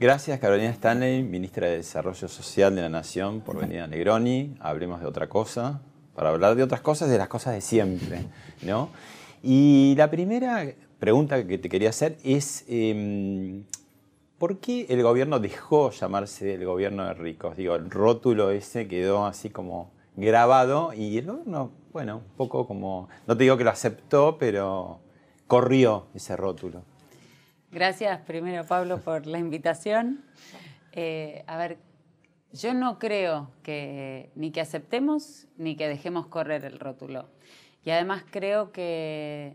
[0.00, 4.56] Gracias Carolina Stanley, ministra de Desarrollo Social de la Nación, por venir a Negroni.
[4.58, 5.82] Hablemos de otra cosa,
[6.14, 8.24] para hablar de otras cosas, de las cosas de siempre.
[8.62, 8.88] ¿no?
[9.42, 10.64] Y la primera
[10.98, 13.64] pregunta que te quería hacer es, em,
[14.38, 17.58] ¿por qué el gobierno dejó llamarse el gobierno de ricos?
[17.58, 23.10] Digo, el rótulo ese quedó así como grabado y el gobierno, bueno, un poco como,
[23.26, 25.00] no te digo que lo aceptó, pero
[25.46, 26.89] corrió ese rótulo.
[27.72, 30.24] Gracias primero, Pablo, por la invitación.
[30.90, 31.78] Eh, a ver,
[32.52, 37.28] yo no creo que ni que aceptemos ni que dejemos correr el rótulo.
[37.84, 39.54] Y además creo que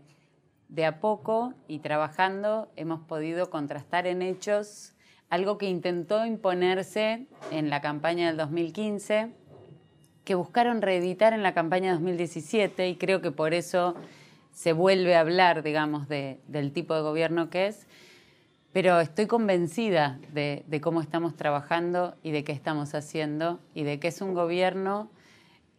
[0.70, 4.94] de a poco y trabajando hemos podido contrastar en hechos
[5.28, 9.28] algo que intentó imponerse en la campaña del 2015,
[10.24, 13.94] que buscaron reeditar en la campaña 2017 y creo que por eso
[14.52, 17.86] se vuelve a hablar, digamos, del tipo de gobierno que es,
[18.76, 24.08] pero estoy convencida de, cómo estamos trabajando y de qué estamos haciendo y de que
[24.08, 25.08] es un gobierno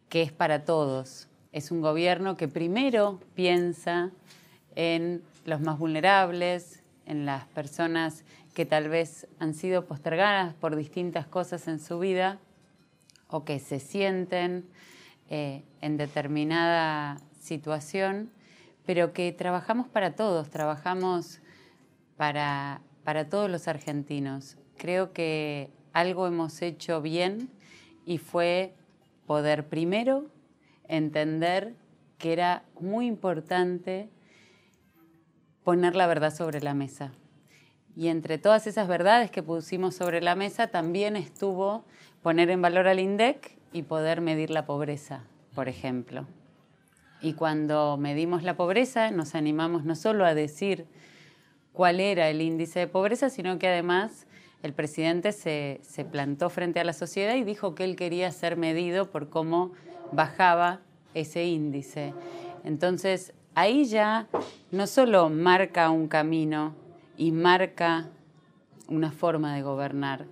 [0.10, 1.28] que es para todos.
[1.52, 4.10] Es un gobierno que primero piensa
[4.74, 8.24] en los más vulnerables, en las personas
[8.56, 12.40] que tal vez han sido postergadas por distintas cosas en su vida
[13.28, 14.66] o que se sienten
[15.30, 18.32] eh, en determinada situación,
[18.88, 21.42] pero que trabajamos para todos, trabajamos
[22.16, 24.58] para para todos los argentinos.
[24.76, 27.50] Creo que algo hemos hecho bien
[28.06, 28.74] y fue
[29.26, 30.26] poder primero
[30.90, 31.74] entender
[32.18, 34.10] que era muy importante
[35.64, 37.14] poner la verdad sobre la mesa.
[37.96, 41.86] Y entre todas esas verdades que pusimos sobre la mesa también estuvo
[42.22, 45.24] poner en valor al INDEC y poder medir la pobreza,
[45.56, 46.28] por ejemplo.
[47.22, 50.88] Y cuando medimos la pobreza nos animamos no solo a decir
[51.78, 54.26] cuál era el índice de pobreza, sino que además
[54.64, 55.80] el presidente se,
[56.12, 59.74] plantó frente a la sociedad y dijo que él quería ser medido por cómo
[60.12, 60.80] bajaba
[61.14, 62.16] ese índice.
[62.64, 64.28] Entonces, ahí ya
[64.72, 66.74] no solo marca un camino
[67.16, 68.08] y marca
[68.88, 70.26] una forma de gobernar,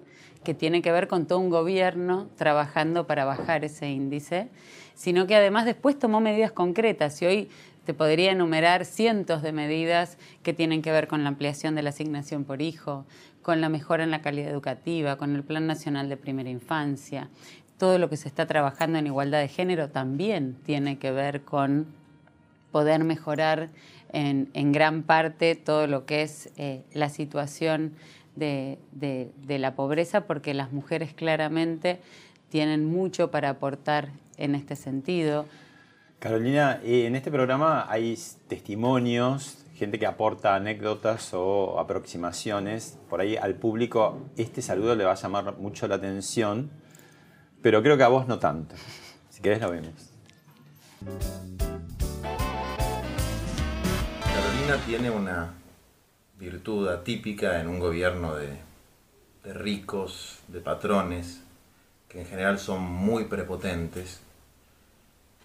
[0.44, 4.50] que tiene que ver con todo un gobierno trabajando para bajar ese índice,
[4.96, 7.22] sino que además después tomó medidas concretas.
[7.22, 7.50] Y hoy
[7.86, 11.92] te podría enumerar cientos de medidas que tienen que ver con la ampliación de la
[11.92, 13.06] asignación por hijo,
[13.42, 17.30] con la mejora en la calidad educativa, con el Plan Nacional de Primera Infancia.
[17.78, 21.86] Todo lo que se está trabajando en igualdad de género también tiene que ver con
[22.72, 23.70] poder mejorar
[24.12, 27.94] en, gran parte todo lo que es eh, la situación
[28.36, 28.80] de
[29.48, 32.00] la pobreza, porque las mujeres claramente
[32.50, 35.46] tienen mucho para aportar en este sentido
[36.20, 38.18] Carolina, eh, en este programa hay
[38.48, 42.98] testimonios, gente que aporta anécdotas o aproximaciones.
[43.10, 46.72] Por ahí al público este saludo le va a llamar mucho la atención,
[47.62, 48.76] pero creo que a vos no tanto.
[49.30, 50.12] Si querés lo vemos.
[54.22, 55.54] Carolina tiene una
[56.40, 58.58] virtud atípica en un gobierno de,
[59.44, 61.44] de ricos, de patrones,
[62.08, 64.25] que en general son muy prepotentes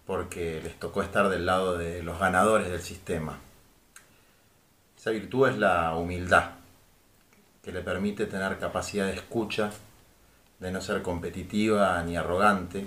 [0.06, 3.38] porque les tocó estar del lado de los ganadores del sistema.
[4.96, 6.50] Esa virtud es la humildad,
[7.62, 9.70] que le permite tener capacidad de escucha,
[10.58, 12.86] de no ser competitiva ni arrogante,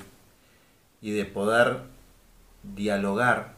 [1.01, 1.81] y de poder
[2.61, 3.53] dialogar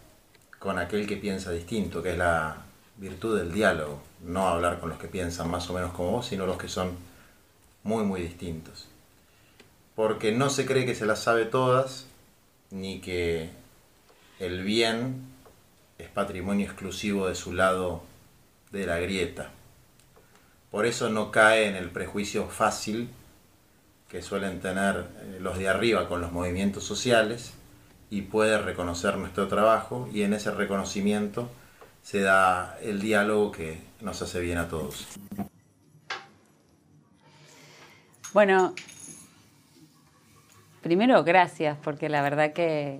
[0.59, 2.57] con aquel que piensa distinto, que es la
[2.97, 6.45] virtud del diálogo, no hablar con los que piensan más o menos como vos, sino
[6.45, 6.97] los que son
[7.83, 8.87] muy, muy distintos.
[9.95, 12.07] Porque no se cree que se las sabe todas,
[12.71, 13.49] ni que
[14.39, 15.23] el bien
[15.97, 18.03] es patrimonio exclusivo de su lado
[18.71, 19.51] de la grieta.
[20.71, 23.09] Por eso no cae en el prejuicio fácil
[24.09, 27.53] que suelen tener eh, los de arriba con los movimientos sociales
[28.09, 31.49] y puede reconocer nuestro trabajo y en ese reconocimiento
[32.03, 35.07] se da el diálogo que nos hace bien a todos.
[38.31, 38.75] Bueno,
[40.85, 42.99] Primero, gracias, porque la verdad que,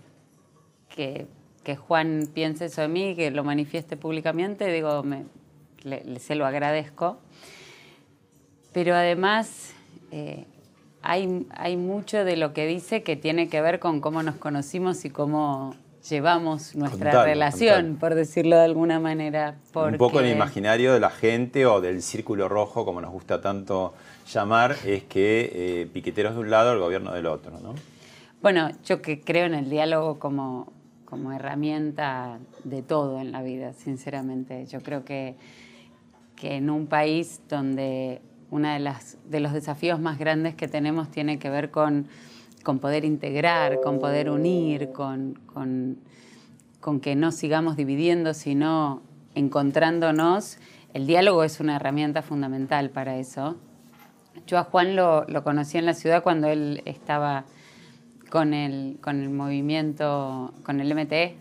[0.90, 5.26] que, Juan piense eso de mí, que lo manifieste públicamente, digo, me,
[6.18, 7.20] se lo agradezco.
[8.74, 9.76] pero además
[10.10, 10.46] eh,
[11.04, 15.06] hay, hay mucho de lo que dice que tiene que ver con cómo nos conocimos
[15.06, 15.76] y cómo
[16.10, 18.00] llevamos nuestra Contalo, relación, contalo.
[18.00, 19.56] por decirlo de alguna manera.
[19.74, 23.42] Un poco en el imaginario de la gente o del círculo rojo, como nos gusta
[23.42, 23.94] tanto
[24.32, 27.76] llamar, es que eh, piqueteros de un lado, el gobierno del otro, ¿no?
[28.42, 30.72] Bueno, yo que creo en el diálogo como,
[31.06, 34.66] como herramienta de todo en la vida, sinceramente.
[34.68, 35.36] Yo creo que,
[36.36, 38.22] que en un país donde
[38.52, 42.08] uno de, las, de los desafíos más grandes que tenemos tiene que ver con,
[42.66, 49.04] con poder integrar, con poder unir, con, con, que no sigamos dividiendo, sino
[49.36, 50.58] encontrándonos,
[50.94, 53.56] el diálogo es una herramienta fundamental para eso.
[54.48, 57.46] Yo a Juan lo, conocí en la ciudad cuando él estaba
[58.32, 61.36] con el, con el movimiento, con el MTE,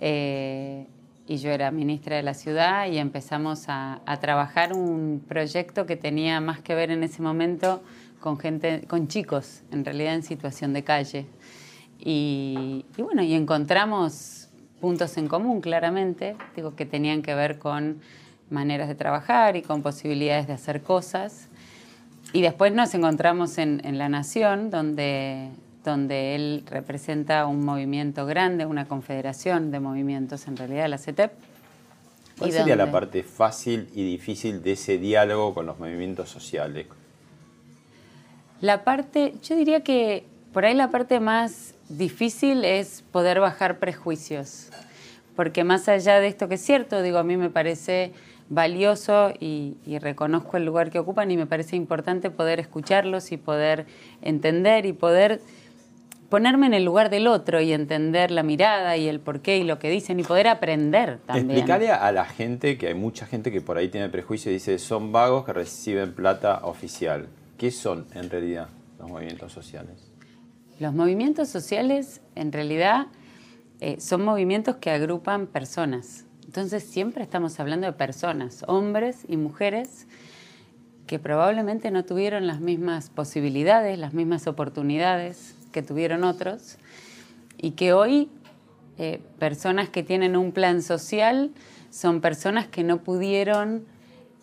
[0.00, 0.86] eh,
[1.26, 6.40] y yo era ministra de la ciudad y empezamos a trabajar un proyecto que tenía
[6.40, 7.82] más que ver en ese momento
[8.20, 11.26] con gente, con chicos, en realidad en situación de calle.
[11.98, 14.48] Y, y bueno, y encontramos
[14.80, 18.00] puntos en común, claramente, digo, que tenían que ver con
[18.50, 21.48] maneras de trabajar y con posibilidades de hacer cosas.
[22.32, 25.50] Y después nos encontramos en, en La Nación, donde,
[25.84, 31.32] donde él representa un movimiento grande, una confederación de movimientos, en realidad, la CETEP.
[32.38, 36.86] ¿Cuál sería la parte fácil y difícil de ese diálogo con los movimientos sociales?
[38.60, 44.70] La parte, yo diría que por ahí la parte más difícil es poder bajar prejuicios,
[45.36, 48.12] porque más allá de esto que es cierto, digo, a mí me parece
[48.48, 53.86] valioso y, reconozco el lugar que ocupan y me parece importante poder escucharlos y poder
[54.22, 55.40] entender y poder
[56.28, 59.78] ponerme en el lugar del otro y entender la mirada y el porqué y lo
[59.78, 61.50] que dicen y poder aprender también.
[61.50, 64.78] Explicarle a la gente, que hay mucha gente que por ahí tiene prejuicio y dice
[64.78, 67.28] son vagos que reciben plata oficial.
[67.58, 68.68] ¿Qué son en realidad
[69.00, 70.12] los movimientos sociales?
[70.78, 73.08] Los movimientos sociales, en realidad,
[73.80, 76.24] eh, son movimientos que agrupan personas.
[76.46, 80.06] Entonces, siempre estamos hablando de personas, hombres y mujeres,
[81.08, 86.78] que probablemente no tuvieron las mismas posibilidades, las mismas oportunidades que tuvieron otros,
[87.56, 88.30] y que hoy
[88.98, 91.50] eh, personas que tienen un plan social
[91.90, 93.84] son personas que no pudieron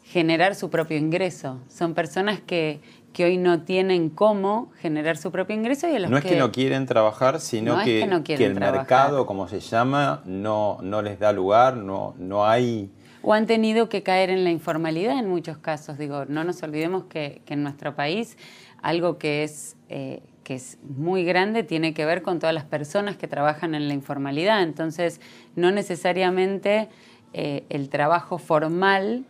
[0.04, 2.80] generar su propio ingreso, son personas que,
[3.16, 6.36] que hoy no tienen cómo generar su propio ingreso y a los No es que
[6.36, 8.74] no quieren trabajar, sino No es que, no el trabajar.
[8.74, 12.92] mercado, como se llama, no, no les da lugar, no, no hay...
[13.22, 15.98] o han tenido que caer en la informalidad en muchos casos.
[15.98, 18.38] Digo, no nos olvidemos que, que en nuestro país
[18.82, 23.16] algo que es, eh, que es muy grande tiene que ver con todas las personas
[23.16, 24.62] que trabajan en la informalidad.
[24.62, 25.22] Entonces,
[25.56, 26.90] no necesariamente
[27.32, 29.24] eh, el trabajo formal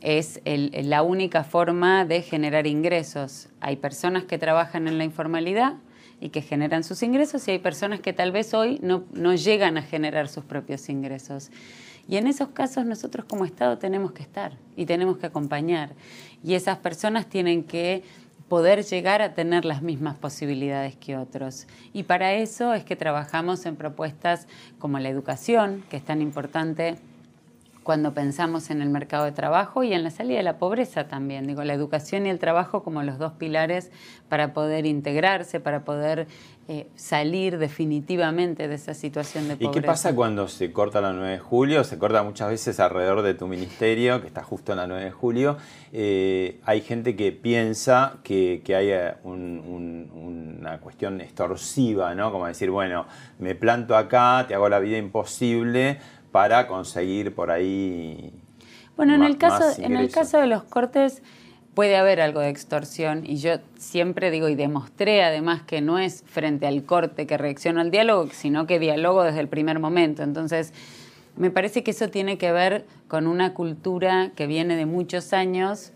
[0.00, 3.48] es la única forma de generar ingresos.
[3.60, 5.74] Hay personas que trabajan en la informalidad
[6.20, 9.76] y que generan sus ingresos y hay personas que tal vez hoy no, no llegan
[9.78, 11.50] a generar sus propios ingresos.
[12.08, 15.90] Y en esos casos nosotros como Estado tenemos que estar y tenemos que acompañar.
[16.42, 18.02] Y esas personas tienen que
[18.48, 21.68] poder llegar a tener las mismas posibilidades que otros.
[21.92, 24.48] Y para eso es que trabajamos en propuestas
[24.80, 26.96] como la educación, que es tan importante
[27.82, 31.46] cuando pensamos en el mercado de trabajo y en la salida de la pobreza también.
[31.46, 33.90] Digo, la educación y el trabajo como los dos pilares
[34.28, 36.26] para poder integrarse, para poder
[36.68, 39.72] eh, salir definitivamente de esa situación de ¿Y pobreza.
[39.72, 41.82] qué pasa cuando se corta la 9 de julio?
[41.82, 45.10] Se corta muchas veces alrededor de tu ministerio, que está justo en la 9 de
[45.10, 45.56] julio.
[45.92, 50.10] Eh, hay gente que piensa que, que hay eh, un- un-
[50.60, 52.30] una cuestión extorsiva, ¿no?
[52.30, 53.06] Como decir, bueno,
[53.38, 55.98] me planto acá, te hago la vida imposible
[56.32, 58.32] para conseguir por ahí.
[58.96, 61.22] Bueno, en el, caso, más en el caso de los cortes
[61.74, 66.22] puede haber algo de extorsión y yo siempre digo y demostré además que no es
[66.26, 70.22] frente al corte que reacciono al diálogo, sino que dialogo desde el primer momento.
[70.22, 70.74] Entonces,
[71.36, 75.92] me parece que eso tiene que ver con una cultura que viene de muchos años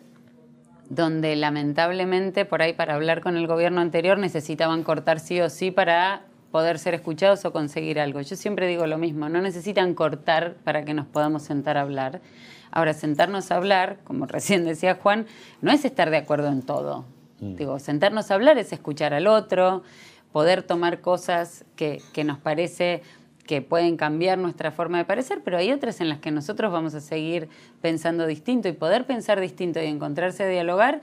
[0.89, 5.71] donde lamentablemente por ahí para hablar con el gobierno anterior necesitaban cortar sí o sí
[5.71, 6.23] para
[6.55, 8.21] poder ser escuchados o conseguir algo.
[8.21, 12.21] Yo siempre digo lo mismo, no necesitan cortar para que nos podamos sentar a hablar.
[12.71, 15.27] Ahora, sentarnos a hablar, como recién decía Juan,
[15.63, 17.07] no es estar de acuerdo en todo.
[17.41, 19.83] Digo, sentarnos a hablar es escuchar al otro,
[20.31, 23.03] poder tomar cosas que, que nos parece
[23.49, 26.95] que pueden cambiar nuestra forma de parecer, pero hay otras en las que nosotros vamos
[26.95, 27.49] a seguir
[27.83, 31.01] pensando distinto y poder pensar distinto y encontrarse a dialogar,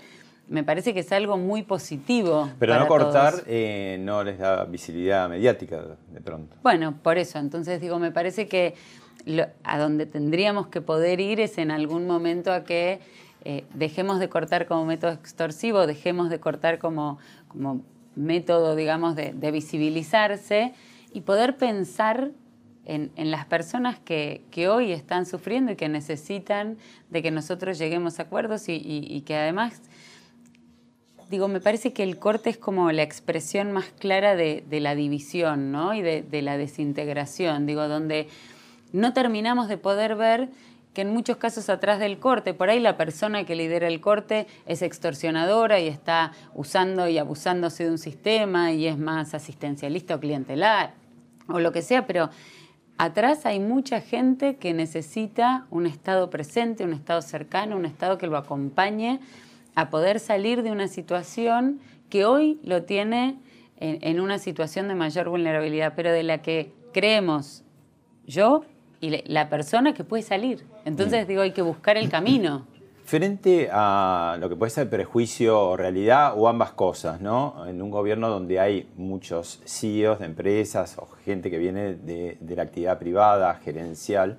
[0.51, 2.50] me parece que es algo muy positivo.
[2.60, 3.46] Pero para no cortar todos.
[3.48, 5.81] eh, no les da visibilidad mediática
[6.12, 6.58] de pronto.
[6.62, 8.75] Bueno, por eso, entonces digo, me parece que
[9.25, 13.00] lo- a donde tendríamos que poder ir es en algún momento a que
[13.43, 17.17] eh, dejemos de cortar como método extorsivo, dejemos de cortar como,
[17.48, 17.81] como
[18.15, 20.74] método, digamos, de, visibilizarse
[21.13, 22.31] y poder pensar
[22.86, 26.77] en, las personas que, hoy están sufriendo y que necesitan
[27.10, 29.81] de que nosotros lleguemos a acuerdos y, que además,
[31.32, 35.72] digo, me parece que el corte es como la expresión más clara de, la división
[35.72, 35.94] ¿no?
[35.94, 38.28] y de, de la desintegración, digo, donde
[38.92, 40.50] no terminamos de poder ver
[40.94, 44.46] que en muchos casos atrás del corte, por ahí la persona que lidera el corte
[44.66, 50.20] es extorsionadora y está usando y abusándose de un sistema y es más asistencialista o
[50.20, 50.94] clientelar
[51.48, 52.30] o lo que sea, pero
[52.98, 58.28] atrás hay mucha gente que necesita un estado presente, un estado cercano, un estado que
[58.28, 59.22] lo acompañe
[59.75, 63.40] a poder salir de una situación que hoy lo tiene
[63.78, 67.63] en, en una situación de mayor vulnerabilidad, pero de la que creemos
[68.25, 68.63] yo
[69.01, 70.63] y la persona que puede salir.
[70.86, 72.68] Entonces, digo, hay que buscar el camino.
[73.04, 77.66] Frente a lo que puede ser prejuicio o realidad o ambas cosas, ¿no?
[77.68, 82.62] En un gobierno donde hay muchos CEOs de empresas o gente que viene de, la
[82.62, 84.38] actividad privada, gerencial,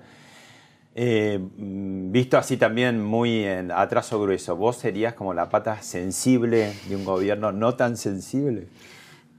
[0.95, 6.97] eh, visto así también muy en atraso grueso, ¿vos serías como la pata sensible de
[6.97, 8.69] un gobierno no tan sensible?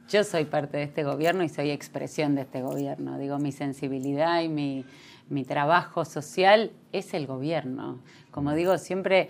[0.10, 3.18] Yo soy parte de este gobierno y soy expresión de este gobierno.
[3.18, 4.86] Digo, mi sensibilidad y mi,
[5.30, 8.00] mi trabajo social es el gobierno.
[8.32, 9.30] Como digo, siempre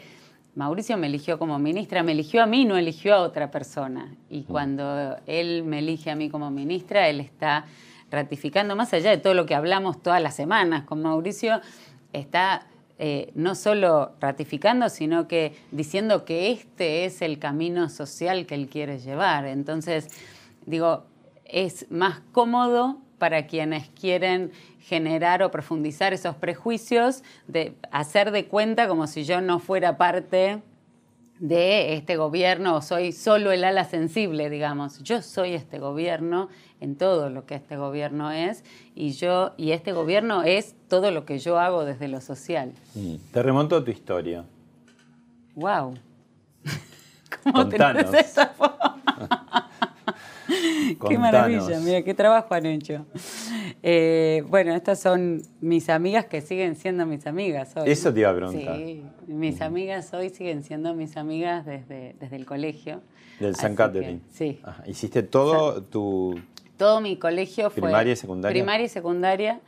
[0.56, 4.14] Mauricio me eligió como ministra, me eligió a mí, no eligió a otra persona.
[4.30, 4.44] Y mm.
[4.44, 7.66] cuando él me elige a mí como ministra, él está
[8.12, 11.62] ratificando, más allá de todo lo que hablamos todas las semanas con Mauricio,
[12.14, 12.68] está
[13.00, 18.70] eh, no solo ratificando, sino que diciendo que este es el camino social que él
[18.70, 19.46] quiere llevar.
[19.46, 20.08] Entonces,
[20.66, 21.04] digo,
[21.46, 28.88] es más cómodo para quienes quieren generar o profundizar esos prejuicios, de hacer de cuenta
[28.88, 30.62] como si yo no fuera parte
[31.40, 35.00] de este gobierno o soy solo el ala sensible, digamos.
[35.04, 36.50] Yo soy este gobierno
[36.80, 38.64] en todo lo que este gobierno es
[38.96, 42.74] y yo y este gobierno es todo lo que yo hago desde lo social.
[42.96, 43.16] Mm.
[43.32, 44.46] Te remonto a tu historia.
[45.56, 45.96] Wow.
[47.44, 48.14] ¿Cómo Contanos.
[48.14, 48.54] esa
[51.08, 53.06] qué maravilla, mira, qué trabajo han hecho.
[53.86, 57.92] Eh, bueno, estas son mis amigas que siguen siendo mis amigas hoy.
[57.92, 58.78] Eso te iba a preguntar.
[58.78, 63.02] Sí, mis amigas hoy siguen siendo mis amigas desde, desde el colegio.
[63.42, 64.22] Del San Catherine.
[64.32, 64.62] Sí.
[64.86, 66.40] Hiciste todo tu...
[66.78, 67.82] Todo mi colegio fue...
[67.84, 68.54] Primaria y secundaria.
[68.54, 69.62] Primaria y secundaria.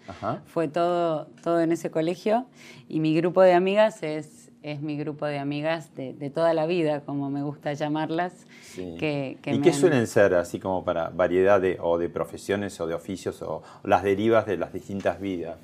[0.46, 2.46] Fue todo, todo en ese colegio.
[2.88, 7.02] Y mi grupo de amigas es es mi grupo de amigas de, toda la vida,
[7.02, 8.48] como me gusta llamarlas.
[8.76, 13.44] ¿Y qué suelen ser, así como para variedad de, o de profesiones o de oficios
[13.44, 15.58] o, las derivas de las distintas vidas?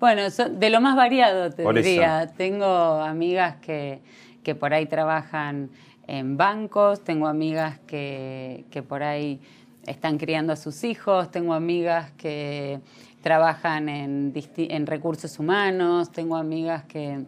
[0.00, 2.32] Bueno, de lo más variado te diría.
[2.36, 4.00] Tengo amigas que,
[4.42, 5.70] que, por ahí trabajan
[6.08, 9.40] en bancos, tengo amigas que, que por ahí
[9.86, 12.80] están criando a sus hijos, tengo amigas que
[13.20, 17.24] trabajan en, en recursos humanos, tengo amigas que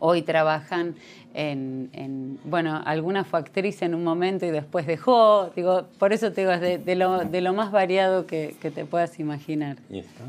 [0.00, 0.94] Hoy trabajan
[1.34, 6.42] en, bueno, alguna fue actriz en un momento y después dejó, digo, por eso te
[6.42, 9.76] digo, es de, lo, más variado que, te puedas imaginar.
[9.90, 10.22] ¿Y esto?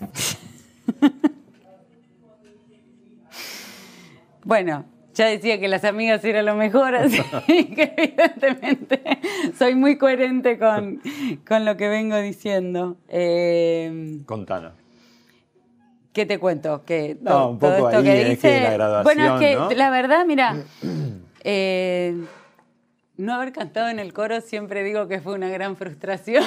[4.44, 4.84] bueno,
[5.14, 7.22] ya decía que las amigas eran lo mejor, así
[7.74, 9.02] que evidentemente
[9.56, 11.00] soy muy coherente con,
[11.64, 12.96] lo que vengo diciendo.
[13.08, 14.83] Eh, Contanos.
[16.14, 16.84] ¿Qué te cuento?
[16.84, 18.60] Que no, un poco esto que dice.
[18.60, 20.56] la graduación, bueno, es que la verdad, mira,
[21.44, 22.14] eh,
[23.16, 26.44] no haber cantado en el coro siempre digo que fue una gran frustración,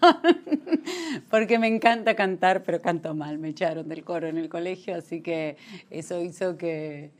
[1.30, 3.36] porque me encanta cantar, pero canto mal.
[3.36, 5.58] Me echaron del coro en el colegio, así que
[5.90, 7.10] eso hizo que,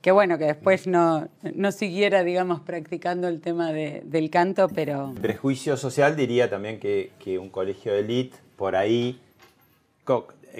[0.00, 5.12] que bueno, que después no, no siguiera, digamos, practicando el tema del canto, pero...
[5.20, 9.20] Prejuicio social diría también que, que un colegio de elite, por ahí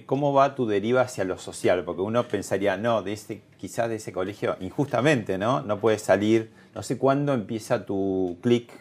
[0.06, 1.84] ¿cómo va tu deriva hacia lo social?
[1.84, 5.62] Porque uno pensaría, no, de ese, quizás de ese colegio, injustamente, ¿no?
[5.62, 8.72] No puedes salir, no sé cuándo empieza tu clic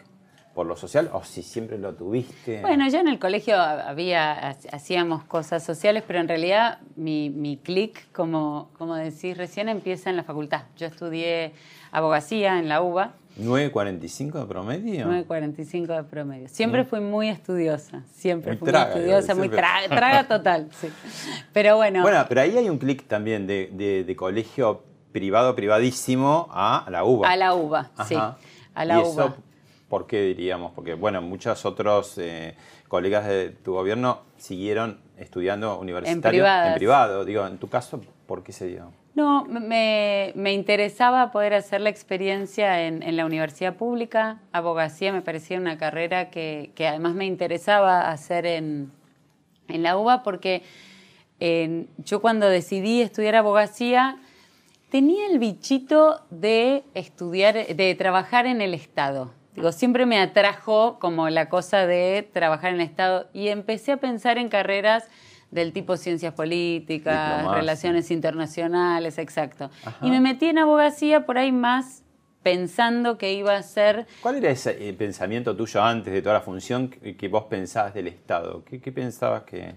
[0.54, 2.60] por lo social o si siempre lo tuviste.
[2.60, 8.10] Bueno, yo en el colegio había, hacíamos cosas sociales, pero en realidad mi, mi clic,
[8.12, 10.64] como, como decís recién, empieza en la facultad.
[10.76, 11.52] Yo estudié
[11.90, 15.06] abogacía en la UBA 9.45 de promedio.
[15.06, 16.48] 9.45 de promedio.
[16.48, 20.88] Siempre fui muy estudiosa, siempre fui muy estudiosa, muy traga, total, sí.
[21.52, 22.02] Pero bueno.
[22.02, 27.30] Bueno, pero ahí hay un clic también de, colegio privado, privadísimo, a la UBA.
[27.30, 28.16] A la UBA, sí.
[28.74, 29.36] A la UBA.
[29.88, 30.72] ¿Por qué diríamos?
[30.72, 32.56] Porque, bueno, muchos otros eh,
[32.88, 37.24] colegas de tu gobierno siguieron estudiando universitario en, privado.
[37.26, 38.90] Digo, en tu caso, ¿por qué se dio?
[39.14, 44.40] No, me, interesaba poder hacer la experiencia en, la universidad pública.
[44.52, 48.90] Abogacía me parecía una carrera que, además me interesaba hacer en,
[49.68, 50.62] la UBA porque
[51.98, 54.18] yo cuando decidí estudiar abogacía
[54.90, 59.32] tenía el bichito de estudiar, de trabajar en el Estado.
[59.54, 63.96] Digo, siempre me atrajo como la cosa de trabajar en el Estado y empecé a
[63.98, 65.08] pensar en carreras
[65.52, 69.70] del tipo ciencias políticas, relaciones internacionales, exacto.
[70.00, 72.02] Y me metí en abogacía por ahí más
[72.42, 74.06] pensando que iba a ser...
[74.20, 78.08] ¿Cuál era ese eh, pensamiento tuyo antes de toda la función que vos pensabas del
[78.08, 78.64] Estado?
[78.64, 79.74] ¿Qué, pensabas que...?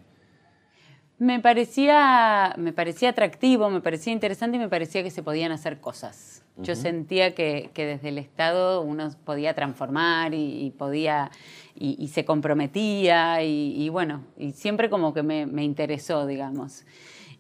[1.18, 5.80] Me parecía, me parecía atractivo, me parecía interesante y me parecía que se podían hacer
[5.80, 6.44] cosas.
[6.58, 11.32] Yo sentía que, desde el Estado uno podía transformar y, podía
[11.74, 16.86] y, se comprometía y, bueno, y siempre como que me, interesó, digamos.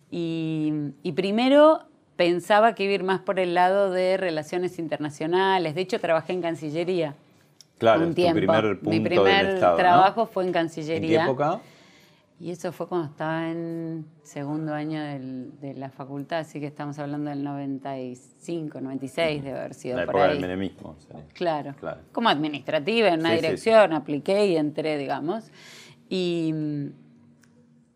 [0.09, 1.81] Y, primero
[2.15, 5.75] pensaba que iba a ir más por el lado de relaciones internacionales.
[5.75, 7.15] De hecho, trabajé en Cancillería.
[7.77, 8.37] Claro, un tiempo.
[8.37, 11.19] primer Mi primer trabajo fue en Cancillería.
[11.21, 11.61] ¿En qué época?
[12.37, 17.29] Y eso fue cuando estaba en segundo año de la facultad, así que estamos hablando
[17.29, 20.31] del 95, 96 debe haber sido la por época ahí.
[20.31, 20.97] del menemismo.
[21.33, 21.75] Claro.
[22.11, 25.49] Como administrativa en una dirección, apliqué y entré, digamos.
[26.09, 26.53] Y,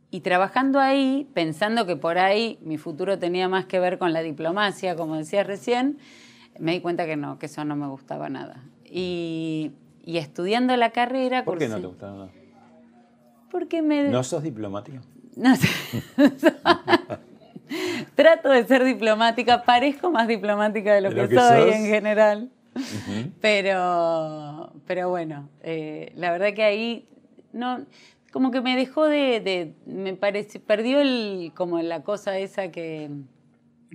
[0.09, 4.21] y trabajando ahí, pensando que por ahí mi futuro tenía más que ver con la
[4.21, 5.97] diplomacia, como decías recién,
[6.57, 8.63] me di cuenta que no, que eso no me gustaba nada.
[8.85, 9.73] Y,
[10.05, 11.43] y estudiando la carrera...
[11.43, 12.31] ¿Por qué no te gustaba nada?
[13.51, 14.03] Porque me...
[14.03, 15.01] ¿No sos diplomática?
[15.35, 15.67] No sé.
[18.15, 22.49] Trato de ser diplomática, parezco más diplomática de lo, que, soy en general.
[23.41, 27.07] pero, pero bueno, eh, la verdad que ahí
[27.53, 27.85] no,
[28.31, 33.09] como que me dejó de, me parece, perdió el, como la cosa esa que,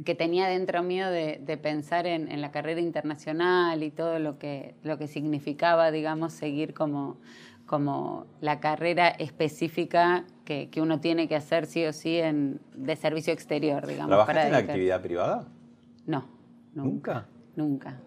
[0.05, 4.75] que tenía dentro mío de, pensar en, en, la carrera internacional y todo lo que,
[4.83, 7.19] lo que significaba, digamos, seguir como,
[7.75, 13.33] como la carrera específica que, uno tiene que hacer sí o sí en, de servicio
[13.33, 14.11] exterior, digamos.
[14.11, 15.49] ¿Trabajaste en la actividad privada?
[16.07, 16.25] No,
[16.73, 17.27] nunca.
[17.57, 17.99] ¿Nunca?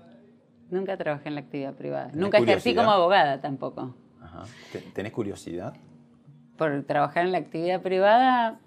[0.69, 0.95] Nunca.
[0.95, 2.11] trabajé en la actividad privada.
[2.13, 3.93] Nunca ejercí como abogada tampoco.
[4.21, 4.45] Ajá.
[4.93, 5.73] ¿Tenés curiosidad?
[6.57, 8.59] Por trabajar en la actividad privada,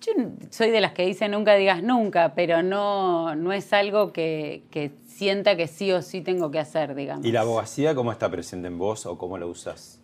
[0.00, 0.12] yo
[0.50, 4.90] soy de las que dicen nunca digas nunca, pero no, no es algo que, que
[5.18, 7.26] sienta que sí o sí tengo que hacer, digamos.
[7.26, 10.00] ¿Y la abogacía cómo está presente en vos o cómo la usas?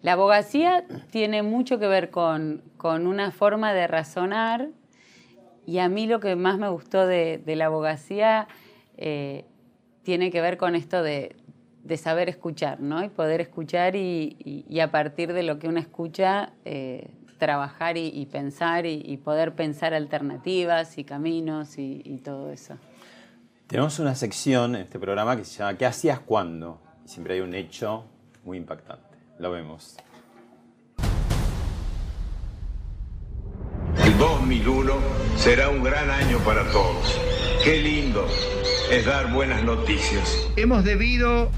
[0.00, 4.70] La abogacía tiene mucho que ver con, una forma de razonar
[5.66, 8.48] y a mí lo que más me gustó de, la abogacía
[8.96, 9.44] eh,
[10.02, 11.36] tiene que ver con esto de,
[11.96, 13.04] saber escuchar, ¿no?
[13.04, 18.86] Y poder escuchar y, a partir de lo que uno escucha eh, trabajar y, pensar
[18.86, 22.78] y, poder pensar alternativas y caminos y todo eso.
[23.66, 26.82] Tenemos una sección en este programa que se llama ¿Qué hacías cuando?
[27.02, 28.04] Y siempre hay un hecho
[28.44, 29.16] muy impactante.
[29.38, 29.96] Lo vemos.
[34.04, 34.92] El 2001
[35.36, 37.18] será un gran año para todos.
[37.64, 38.26] Qué lindo
[38.90, 40.46] es dar buenas noticias.
[40.56, 41.50] Hemos debido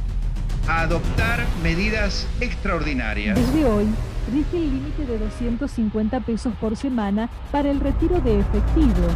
[0.69, 3.37] adoptar medidas extraordinarias.
[3.37, 3.87] Desde hoy,
[4.33, 9.09] rige el límite de 250 pesos por semana para el retiro de efectivo.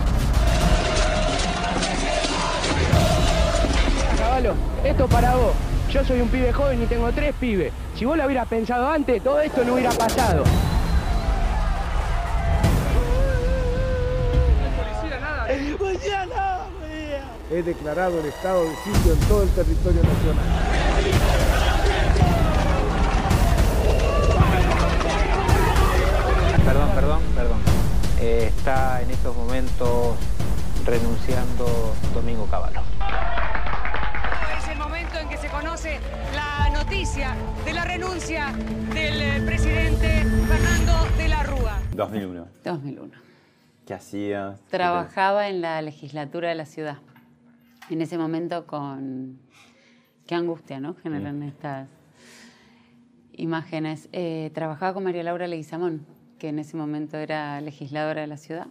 [4.85, 5.53] Esto para vos.
[5.90, 7.73] Yo soy un pibe joven y tengo tres pibes.
[7.97, 10.45] Si vos lo hubieras pensado antes, todo esto no hubiera pasado.
[17.53, 20.45] He declarado el estado de sitio en todo el territorio nacional.
[26.64, 27.59] Perdón, perdón, perdón.
[28.21, 30.14] Eh, está en estos momentos
[30.87, 32.89] renunciando Domingo Cavallo
[36.35, 37.35] la noticia
[37.65, 38.53] de la renuncia
[38.93, 41.81] del eh, presidente Fernando de la Rúa.
[41.95, 42.47] 2001.
[42.65, 43.13] 2001.
[43.87, 44.61] ¿Qué hacías?
[44.69, 46.99] Trabajaba en la legislatura de la ciudad.
[47.89, 49.39] En ese momento con...
[50.27, 50.95] Qué angustia, ¿no?
[50.95, 51.89] Generan estas
[53.33, 54.09] imágenes.
[54.13, 56.07] Eh, trabajaba con María Laura Leguizamón,
[56.39, 58.69] que en ese momento era legisladora de la ciudad.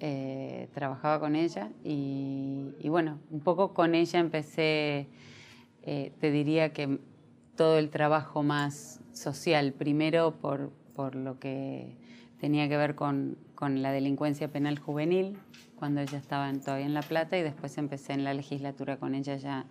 [0.00, 5.08] Eh, trabajaba con ella y, y, bueno, un poco con ella empecé
[5.90, 6.98] eh, te diría que
[7.56, 11.96] todo el trabajo más social, primero por, por lo que
[12.38, 15.38] tenía que ver con, con, la delincuencia penal juvenil,
[15.76, 19.36] cuando ella estaba todavía en La Plata, y después empecé en la legislatura con ella
[19.36, 19.64] ya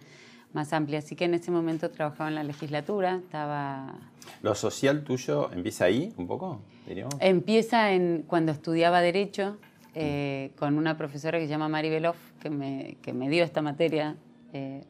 [0.53, 0.97] más amplia.
[0.97, 3.93] Así que en ese momento trabajaba en la legislatura, estaba...
[4.41, 6.61] ¿Lo social tuyo empieza ahí un poco?
[6.87, 7.13] diríamos?
[7.19, 9.57] Empieza en, cuando estudiaba Derecho,
[9.93, 13.61] eh, con una profesora que se llama Mari Beloff, que me, que me dio esta
[13.61, 14.15] materia,
[14.51, 14.81] eh,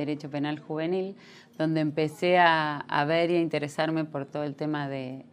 [0.00, 1.16] Derecho Penal Juvenil,
[1.58, 5.24] donde empecé a, ver y a interesarme por todo el tema de,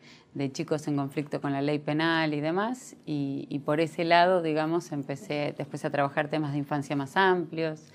[0.51, 5.55] chicos en conflicto con la ley penal y demás, y, por ese lado, digamos, empecé
[5.57, 7.91] después a trabajar temas de infancia más amplios,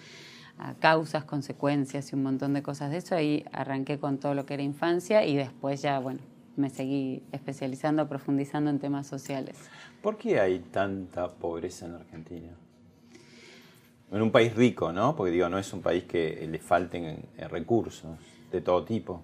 [0.80, 3.14] causas, consecuencias y un montón de cosas de eso.
[3.14, 6.20] Ahí arranqué con todo lo que era infancia y después ya, bueno,
[6.56, 9.58] me seguí especializando, profundizando en temas sociales.
[10.02, 12.48] ¿Por qué hay tanta pobreza en Argentina?
[14.12, 15.16] En un país rico, ¿no?
[15.16, 18.18] Porque digo, no es un país que le falten recursos
[18.50, 19.22] de todo tipo.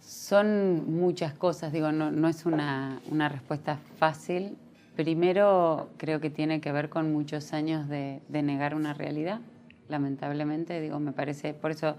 [0.00, 4.56] Son muchas cosas, digo, no, no es una, una, respuesta fácil.
[4.96, 9.40] Primero, creo que tiene que ver con muchos años de, de, negar una realidad,
[9.88, 10.80] lamentablemente.
[10.80, 11.96] Digo, me parece, por eso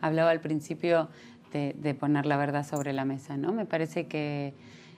[0.00, 1.08] hablaba al principio
[1.52, 3.52] de, de poner la verdad sobre la mesa, ¿no?
[3.52, 4.52] Me parece que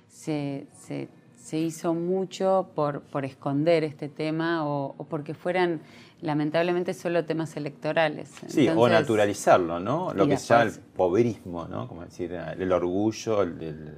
[0.08, 5.80] se, se, se hizo mucho por, por, esconder este tema o, o porque fueran
[6.22, 8.28] lamentablemente solo temas electorales.
[8.48, 10.12] Sí, Entonces, o naturalizarlo, ¿no?
[10.14, 11.86] Lo que se llama el pobrismo, ¿no?
[11.86, 13.94] Como decir, el orgullo, el, el,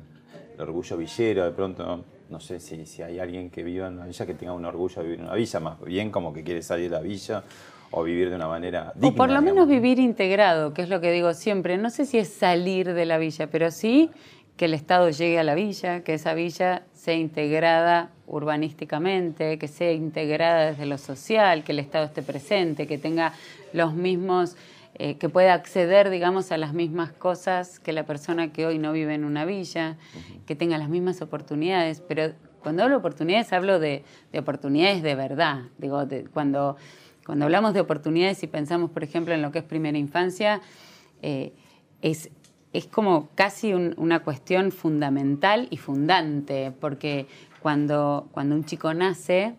[0.55, 4.07] el, orgullo villero, de pronto, no sé si, si hay alguien que viva en una
[4.07, 6.63] villa que tenga un orgullo de vivir en una villa, más bien como que quiere
[6.63, 7.45] salir de la villa
[7.91, 9.09] o vivir de una manera digna.
[9.09, 9.55] O por lo digamos.
[9.55, 11.79] menos vivir integrado, que es lo que digo siempre.
[11.79, 14.11] No sé si es salir de la villa, pero sí
[14.59, 19.93] que el Estado llegue a la villa, que esa villa sea integrada urbanísticamente, que sea
[19.93, 23.33] integrada desde lo social, que el Estado esté presente, que tenga
[23.73, 24.57] los mismos,
[24.97, 28.93] eh, que pueda acceder, digamos, a las mismas cosas que la persona que hoy no
[28.93, 29.97] vive en una villa,
[30.45, 32.01] que tenga las mismas oportunidades.
[32.01, 35.63] Pero cuando hablo de oportunidades, hablo de, de oportunidades de verdad.
[35.79, 36.77] Digo, de, cuando,
[37.25, 40.61] cuando hablamos de oportunidades y pensamos, por ejemplo, en lo que es primera infancia,
[41.23, 41.53] eh,
[42.03, 42.31] es
[42.73, 47.27] es como casi un, una cuestión fundamental y fundante, porque
[47.61, 49.55] cuando, cuando un chico nace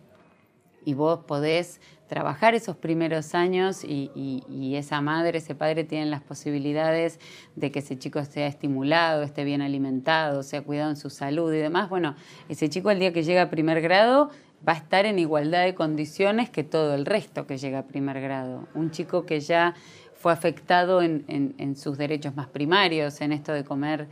[0.84, 6.10] y vos podés trabajar esos primeros años y, y, y, esa madre, ese padre tienen
[6.10, 7.20] las posibilidades
[7.54, 11.58] de que ese chico sea estimulado, esté bien alimentado, sea cuidado en su salud y
[11.58, 12.16] demás, bueno,
[12.48, 14.30] ese chico el día que llega a primer grado
[14.66, 18.20] va a estar en igualdad de condiciones que todo el resto que llega a primer
[18.20, 18.66] grado.
[18.74, 19.74] Un chico que ya
[20.20, 24.06] fue afectado en, en, en, sus derechos más primarios, en esto de comer,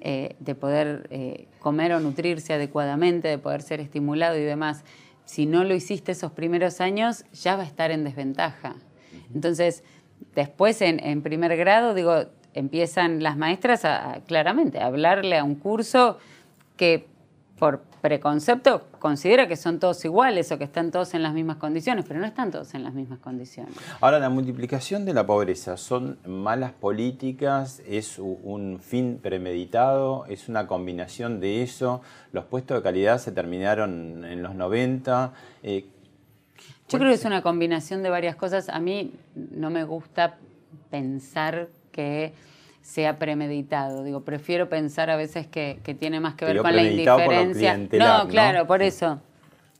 [0.00, 4.84] eh, de poder eh, comer o nutrirse adecuadamente, de poder ser estimulado y demás.
[5.26, 8.76] Si no lo hiciste esos primeros años, ya va a estar en desventaja.
[9.34, 9.84] Entonces,
[10.34, 15.44] después en, en primer grado, digo, empiezan las maestras a, a, claramente a hablarle a
[15.44, 16.16] un curso
[16.78, 17.06] que
[17.60, 22.06] por preconcepto considera que son todos iguales o que están todos en las mismas condiciones,
[22.08, 23.74] pero no están todos en las mismas condiciones.
[24.00, 27.82] Ahora, la multiplicación de la pobreza, ¿son malas políticas?
[27.86, 30.24] ¿Es un fin premeditado?
[30.26, 32.00] ¿Es una combinación de eso?
[32.32, 35.34] ¿Los puestos de calidad se terminaron en los 90?
[35.62, 35.84] Eh,
[36.88, 38.70] Yo creo que es una combinación de varias cosas.
[38.70, 40.38] A mí no me gusta
[40.90, 42.32] pensar que
[42.82, 44.02] sea premeditado.
[44.04, 47.76] Digo, prefiero pensar a veces que, que tiene más que ver con la indiferencia.
[47.76, 48.66] no, claro, ¿no?
[48.66, 49.20] por eso.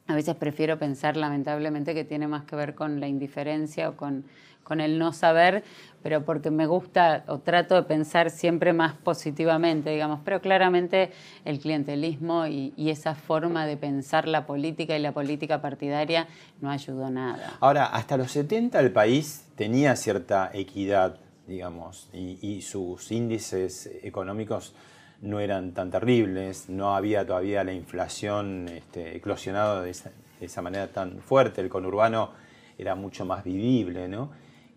[0.07, 4.25] A veces prefiero pensar, lamentablemente, que tiene más que ver con la indiferencia o con,
[4.65, 5.63] con el no saber,
[6.03, 10.19] pero porque me gusta o trato de pensar siempre más positivamente, digamos.
[10.25, 11.13] Pero claramente
[11.45, 16.27] el clientelismo y, y esa forma de pensar la política y la política partidaria
[16.61, 17.57] no ayudó nada.
[17.61, 24.73] Ahora, hasta los 70 el país tenía cierta equidad digamos, y, sus índices económicos
[25.21, 30.63] no eran tan terribles, no había todavía la inflación este, eclosionado de esa, de esa,
[30.63, 32.31] manera tan fuerte, el conurbano
[32.79, 34.31] era mucho más vivible, ¿no?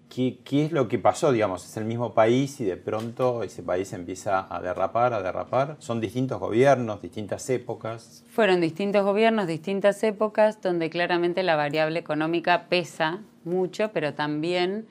[0.10, 1.64] ¿Qué, ¿Qué, es lo que pasó, digamos?
[1.64, 5.78] Es el mismo país y de pronto ese país empieza a derrapar, a derrapar.
[5.80, 8.24] Son distintos gobiernos, distintas épocas.
[8.30, 14.86] Fueron distintos gobiernos, distintas épocas, donde claramente la variable económica pesa mucho, pero también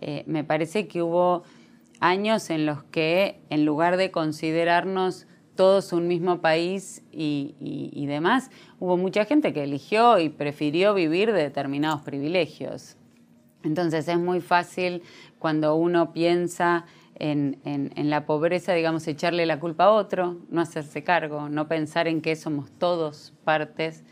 [0.00, 1.44] eh, me parece que hubo
[2.00, 8.96] años en los que, en lugar de considerarnos todos un mismo país y, demás, hubo
[8.96, 12.96] mucha gente que eligió y prefirió vivir de determinados privilegios.
[13.62, 15.02] Entonces es muy fácil
[15.38, 20.62] cuando uno piensa en, en, en, la pobreza, digamos, echarle la culpa a otro, no
[20.62, 24.02] hacerse cargo, no pensar en que somos todos partes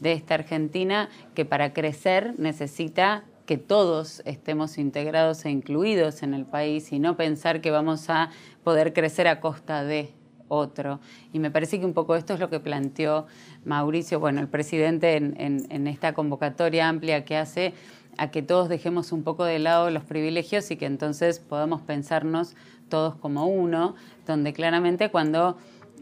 [0.00, 6.44] de esta Argentina que para crecer necesita que todos estemos integrados e incluidos en el
[6.44, 8.28] país y no pensar que vamos a
[8.62, 10.12] poder crecer a costa de
[10.48, 11.00] otro.
[11.32, 13.26] Y me parece que un poco esto es lo que planteó
[13.64, 17.72] Mauricio, bueno, el presidente en, esta convocatoria amplia que hace
[18.18, 22.54] a que todos dejemos un poco de lado los privilegios y que entonces podamos pensarnos
[22.90, 23.94] todos como uno,
[24.26, 25.56] donde claramente cuando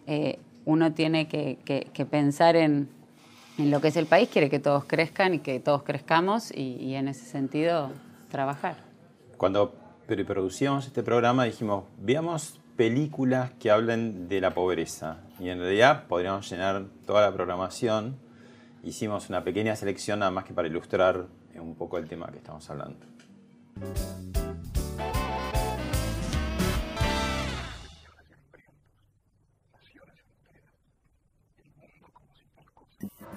[0.08, 2.88] eh, uno tiene que, pensar en,
[3.58, 7.08] lo que es el país, quiere que todos crezcan y que todos crezcamos y, en
[7.08, 7.90] ese sentido
[8.30, 8.76] trabajar.
[9.36, 9.74] Cuando
[10.06, 16.48] producíamos este programa dijimos, veamos películas que hablen de la pobreza y en realidad podríamos
[16.50, 18.16] llenar toda la programación.
[18.84, 21.26] Hicimos una pequeña selección nada más que para ilustrar
[21.58, 22.98] un poco el tema que estamos hablando.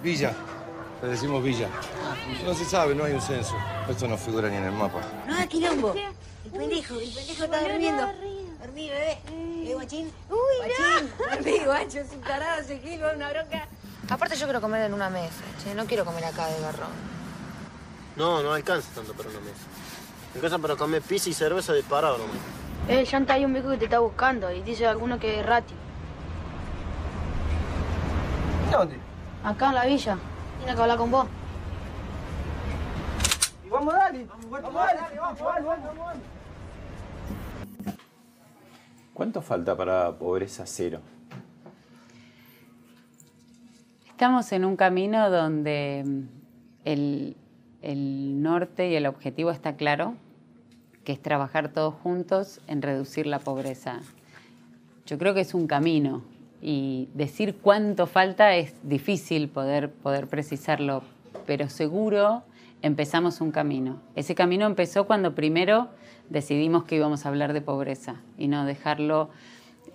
[0.02, 0.34] Villa,
[1.02, 1.68] le decimos Villa.
[2.46, 3.56] No se sabe, no hay un censo.
[3.90, 5.02] Esto no figura ni en el mapa.
[5.28, 5.94] No, quilombo.
[5.94, 8.06] El pendejo, el pendejo está durmiendo.
[8.62, 9.18] Dormí, bebé.
[9.30, 10.12] ¿Eh, guachín?
[10.30, 11.10] Uy, guachín.
[11.20, 11.36] no.
[11.36, 13.68] Dormí, guacho, es un tarado, ese gil, una bronca.
[14.10, 15.76] Aparte yo quiero comer en una mesa, che.
[15.76, 16.90] No quiero comer acá de garrón.
[18.16, 19.66] No, no alcanza tanto para una mesa.
[20.34, 22.36] En casa para comer pizza y cerveza de parado nomás.
[22.88, 25.74] Eh, Llanta, hay un viejo que te está buscando y dice alguno que es Rati.
[28.72, 29.09] ¿Dónde?
[29.44, 30.18] Acá en la villa.
[30.58, 31.28] Tiene que hablar con vos.
[33.70, 34.26] vamos, dale.
[34.26, 36.14] Vamos, vamos, dale, vamos, vamos, vamos.
[39.14, 41.02] ¿Cuánto falta para pobreza cero?
[44.10, 46.22] Estamos en un camino donde mm,
[46.84, 47.38] el,
[47.82, 50.16] el norte y el objetivo está claro,
[51.06, 54.00] que es trabajar todos juntos en reducir la pobreza.
[55.06, 56.22] Yo creo que es un camino,
[56.62, 61.04] y decir cuánto falta es difícil poder, poder precisarlo,
[61.46, 62.44] pero seguro
[62.82, 64.02] empezamos un camino.
[64.16, 65.90] Ese camino empezó cuando primero
[66.30, 69.30] decidimos que íbamos a hablar de pobreza y no dejarlo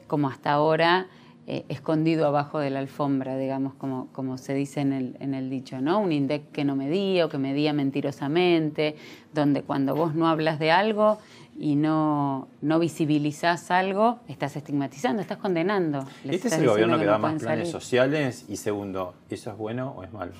[0.06, 1.06] como hasta ahora
[1.46, 6.00] eh, escondido abajo de la alfombra, digamos, como, como se dice en el, dicho, ¿no?
[6.00, 8.96] Un INDEC que no medía o que medía mentirosamente,
[9.34, 11.18] donde cuando vos no hablas de algo
[11.56, 16.06] y no, no visibilizás algo, estás estigmatizando, estás condenando.
[16.24, 20.04] este es el gobierno que, da más planes sociales y segundo, ¿eso es bueno o
[20.04, 20.32] es malo?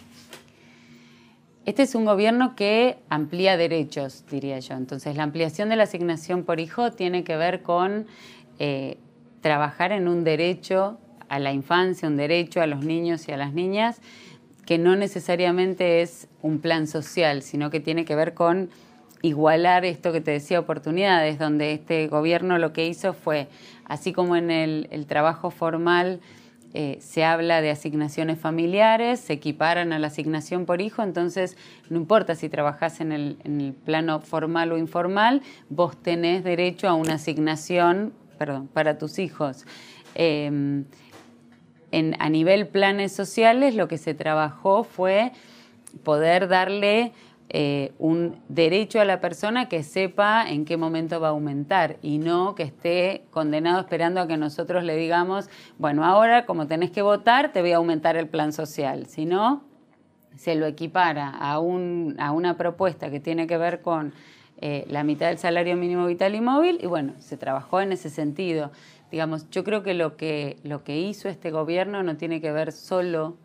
[1.66, 4.74] Este es un gobierno que amplía derechos, diría yo.
[4.74, 8.07] Entonces, la ampliación de la asignación por hijo tiene que ver con
[8.59, 8.98] eh,
[9.40, 10.98] trabajar en un derecho
[11.29, 14.00] a la infancia, un derecho a los niños y a las niñas,
[14.66, 18.68] que no necesariamente es un plan social, sino que tiene que ver con
[19.24, 23.48] igualar esto que te decía, oportunidades, donde este gobierno lo que hizo fue,
[23.87, 26.20] así como en el, trabajo formal
[26.74, 31.56] eh, se habla de asignaciones familiares, se equiparan a la asignación por hijo, entonces
[31.88, 37.14] no importa si trabajás en el, plano formal o informal, vos tenés derecho a una
[37.14, 39.64] asignación perdón, para tus hijos.
[40.14, 40.84] Em,
[41.92, 45.32] en, a nivel planes sociales, lo que se trabajó fue
[46.02, 47.12] poder darle
[47.57, 52.19] eh, un derecho a la persona que sepa en qué momento va a aumentar y
[52.19, 57.01] no que esté condenado esperando a que nosotros le digamos, bueno, ahora como tenés que
[57.01, 59.07] votar, te voy a aumentar el plan social.
[59.07, 59.62] Si no,
[60.35, 64.14] se lo equipara a, un, a una propuesta que tiene que ver con
[64.61, 68.11] eh, la mitad del salario mínimo vital y móvil y bueno, se trabajó en ese
[68.11, 68.73] sentido.
[69.12, 72.73] Digamos, yo creo que lo que, lo que hizo este gobierno no tiene que ver
[72.73, 73.37] solo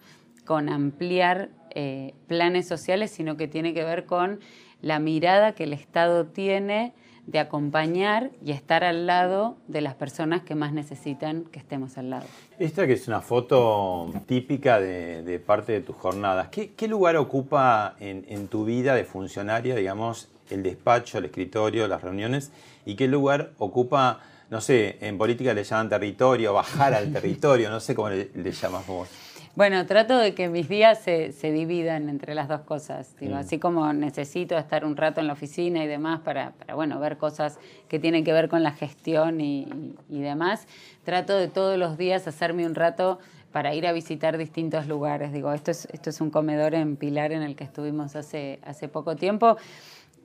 [0.46, 4.40] con ampliar eh, planes sociales, sino que tiene que ver con
[4.82, 6.94] la mirada que el Estado tiene
[7.30, 12.10] de acompañar y estar al lado de las personas que más necesitan que estemos al
[12.10, 12.26] lado.
[12.58, 18.48] Esta que es una foto típica de, parte de tus jornadas, ¿qué, lugar ocupa en,
[18.48, 22.52] tu vida de funcionaria, digamos, el despacho, el escritorio, las reuniones?
[22.86, 27.80] ¿Y qué lugar ocupa, no sé, en política le llaman territorio, bajar al territorio, no
[27.80, 29.08] sé cómo le, le llamas vos?
[29.56, 33.16] Bueno, trato de que mis días se, dividan entre las dos cosas.
[33.20, 37.18] Digo, Así como necesito estar un rato en la oficina y demás para, bueno, ver
[37.18, 39.68] cosas que tienen que ver con la gestión y,
[40.08, 40.68] demás,
[41.04, 43.20] trato de todos los días hacerme un rato
[43.52, 45.34] para ir a visitar distintos lugares.
[45.34, 48.88] Digo, esto es, esto es un comedor en Pilar en el que estuvimos hace, hace
[48.88, 49.58] poco tiempo,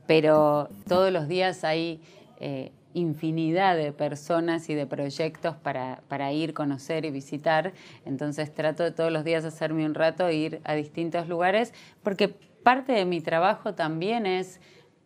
[0.06, 2.00] pero todos los días hay...
[2.40, 7.72] Eh, infinidad de personas y de proyectos para, para, ir, conocer y visitar.
[8.06, 12.28] Entonces trato de todos los días hacerme un rato e ir a distintos lugares, porque
[12.28, 14.60] parte de mi trabajo también es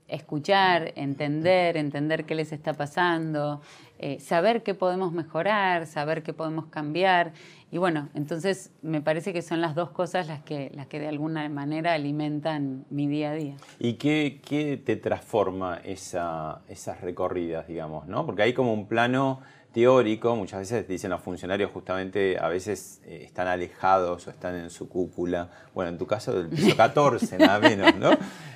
[0.09, 3.61] escuchar, entender, entender qué les está pasando,
[3.99, 7.33] eh, saber qué podemos mejorar, saber qué podemos cambiar.
[7.71, 11.09] Y bueno, entonces me parece que son las dos cosas las que, las que de
[11.09, 13.57] alguna manera alimentan mi día a día.
[13.79, 18.07] ¿Y qué, qué te transforma esa, esas recorridas, digamos?
[18.07, 18.25] ¿no?
[18.25, 19.41] Porque hay como un plano
[19.73, 24.71] teórico, muchas veces dicen los funcionarios justamente a veces eh, están alejados o están en
[24.71, 28.11] su cúpula, bueno, en tu caso del piso 14, nada menos, ¿no?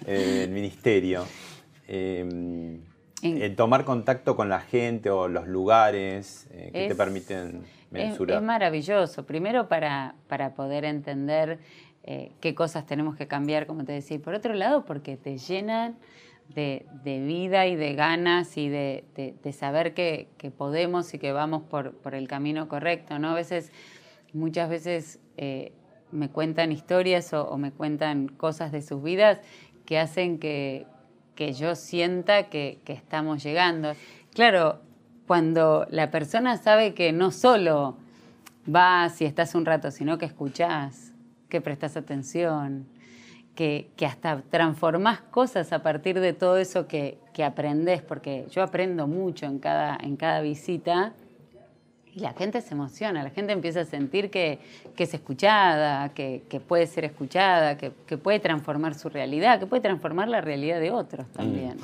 [0.07, 1.25] Eh, el ministerio.
[1.89, 2.79] Eh,
[3.23, 8.39] el tomar contacto con la gente o los lugares que te Es- permiten Es, mensurar.
[8.39, 11.59] es maravilloso, primero para, para poder entender
[12.03, 15.39] eh, qué cosas tenemos que cambiar, como te decía, y por otro lado porque te
[15.39, 15.97] llenan
[16.49, 21.63] de, vida y de ganas y de, de- saber que, que podemos y que vamos
[21.63, 23.31] por, por el camino correcto, ¿no?
[23.31, 23.71] A veces,
[24.33, 25.73] muchas veces eh,
[26.11, 29.41] me cuentan historias o, o me cuentan cosas de sus vidas
[29.87, 30.87] que hacen que,
[31.35, 33.93] que yo sienta que, que estamos llegando.
[34.35, 34.81] Claro,
[35.27, 37.97] cuando la persona sabe que no solo
[38.67, 41.13] vas y estás un rato, sino que escuchás,
[41.49, 42.87] que prestas atención,
[43.55, 48.63] que, que hasta transformás cosas a partir de todo eso que, que aprendés, porque yo
[48.63, 51.13] aprendo mucho en cada, en cada visita.
[52.15, 54.59] Y la gente se emociona, la gente empieza a sentir que,
[54.95, 59.67] que es escuchada, que, que puede ser escuchada, que, que puede transformar su realidad, que
[59.67, 61.79] puede transformar la realidad de otros también.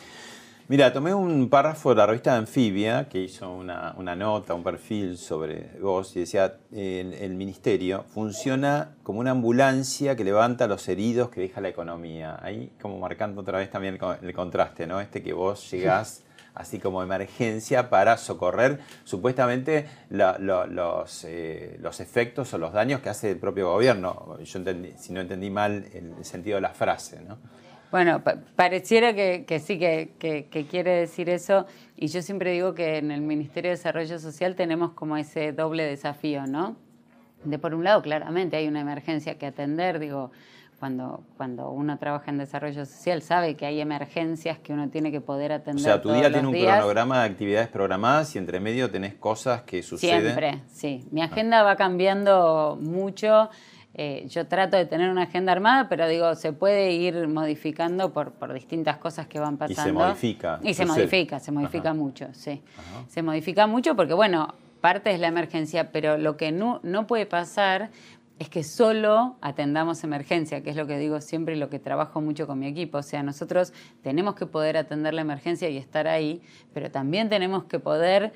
[0.68, 5.16] Mira, tomé un párrafo de la revista Anfibia que hizo una, una nota, un perfil
[5.16, 10.86] sobre vos y decía, el, el ministerio funciona como una ambulancia que levanta a los
[10.88, 12.38] heridos que deja la economía.
[12.42, 15.00] Ahí como marcando otra vez también el, co- el contraste, ¿no?
[15.00, 22.52] Este que vos llegás así como emergencia para socorrer supuestamente la- los, eh, los efectos
[22.52, 24.36] o los daños que hace el propio gobierno.
[24.44, 27.38] Yo entendí, si no entendí mal el sentido de la frase, ¿no?
[27.90, 31.66] Bueno, pa- pareciera que, que sí, que, que- que quiere decir eso.
[31.96, 35.84] Y yo siempre digo que en el Ministerio de Desarrollo Social tenemos como ese doble
[35.84, 36.76] desafío, ¿no?
[37.44, 40.30] De por un lado, claramente hay una emergencia que atender, digo,
[40.80, 45.20] cuando, cuando uno trabaja en desarrollo social sabe que hay emergencias que uno tiene que
[45.20, 45.82] poder O atender.
[45.82, 46.76] sea, tu todos día tiene un días.
[46.76, 50.22] cronograma de actividades programadas y entre medio tenés cosas que suceden.
[50.22, 51.04] Siempre, sí.
[51.10, 53.48] Mi agenda va cambiando mucho.
[53.94, 58.32] Eh, yo trato de tener una agenda armada, pero digo, se puede ir modificando por,
[58.32, 59.94] por distintas cosas que van Y se pasando.
[60.00, 62.62] modifica, Y se modifica, se modifica mucho, sí.
[63.08, 67.26] Se modifica mucho porque, bueno, parte es la emergencia, pero lo que no, no puede
[67.26, 67.90] pasar
[68.38, 72.20] es que solo atendamos emergencia, que es lo que digo siempre y lo que trabajo
[72.20, 72.98] mucho con mi equipo.
[72.98, 73.72] O sea, nosotros
[74.02, 76.40] tenemos que poder atender la emergencia y estar ahí,
[76.72, 78.32] pero también tenemos que poder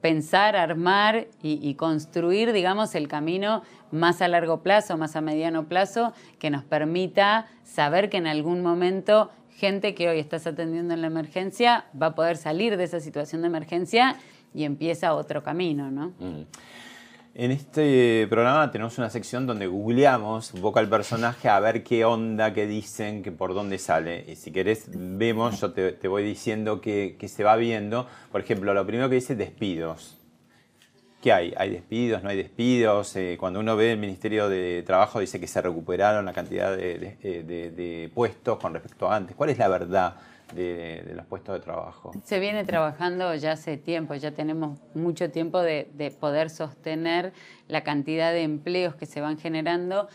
[0.00, 6.12] pensar, armar y, construir, digamos, el camino más a largo plazo, más a mediano plazo,
[6.38, 11.06] que nos permita saber que en algún momento gente que hoy estás atendiendo en la
[11.06, 14.16] emergencia va a poder salir de esa situación de emergencia
[14.54, 16.12] y empieza otro camino, ¿no?
[16.18, 16.46] Mm.
[17.38, 22.06] En este programa tenemos una sección donde googleamos un poco al personaje a ver qué
[22.06, 24.24] onda, qué dicen, que por dónde sale.
[24.26, 28.06] Y si querés, vemos, yo te, voy diciendo qué se va viendo.
[28.32, 30.16] Por ejemplo, lo primero que dice despidos.
[31.20, 31.52] ¿Qué hay?
[31.58, 32.22] ¿Hay despidos?
[32.22, 33.14] ¿No hay despidos?
[33.16, 38.10] Eh, cuando uno ve el Ministerio de Trabajo dice que se recuperaron la cantidad de
[38.14, 39.36] puestos con respecto a antes.
[39.36, 40.16] ¿Cuál es la verdad
[40.54, 42.12] de, los puestos de trabajo?
[42.24, 47.32] Se viene trabajando ya hace tiempo, ya tenemos mucho tiempo de, de poder sostener
[47.68, 50.08] la cantidad de empleos que se van generando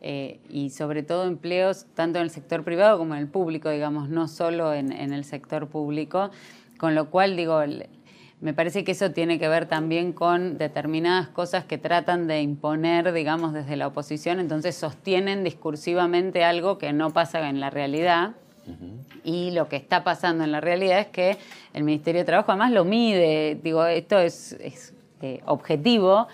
[0.00, 4.08] eh, y sobre todo empleos tanto en el sector privado como en el público, digamos,
[4.08, 6.30] no solo en, el sector público,
[6.78, 7.60] con lo cual digo,
[8.40, 13.12] me parece que eso tiene que ver también con determinadas cosas que tratan de imponer,
[13.12, 18.36] digamos, desde la oposición, entonces sostienen discursivamente algo que no pasa en la realidad.
[19.24, 21.36] Y lo que está pasando en la realidad es que
[21.74, 26.28] el Ministerio de Trabajo además lo mide, digo, esto es, es, eh, objetivo.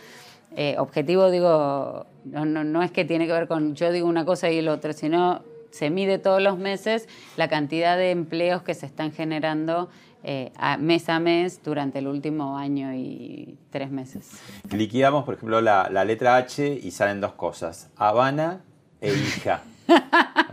[0.57, 4.25] Eh, objetivo, digo, no, no, no es que tiene que ver con yo digo una
[4.25, 8.75] cosa y el otro, sino se mide todos los meses la cantidad de empleos que
[8.75, 9.89] se están generando
[10.23, 14.31] eh, a- mes a mes durante el último año y tres meses.
[14.71, 18.61] Liquidamos, por ejemplo, la, la letra H y salen dos cosas: Habana
[19.01, 19.63] e hija.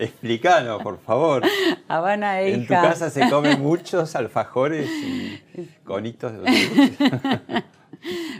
[0.00, 1.42] Explícanos, por favor.
[1.86, 5.40] Habana e En tu casa se comen muchos alfajores y
[5.84, 7.64] conitos de dulce.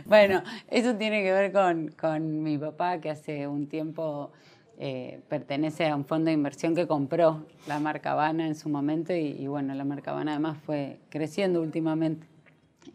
[0.05, 4.31] Bueno, eso tiene que ver con, con mi papá, que hace un tiempo
[4.79, 9.13] eh, pertenece a un fondo de inversión que compró la marca Habana en su momento
[9.13, 12.25] y, y bueno, la marca Habana además fue creciendo últimamente.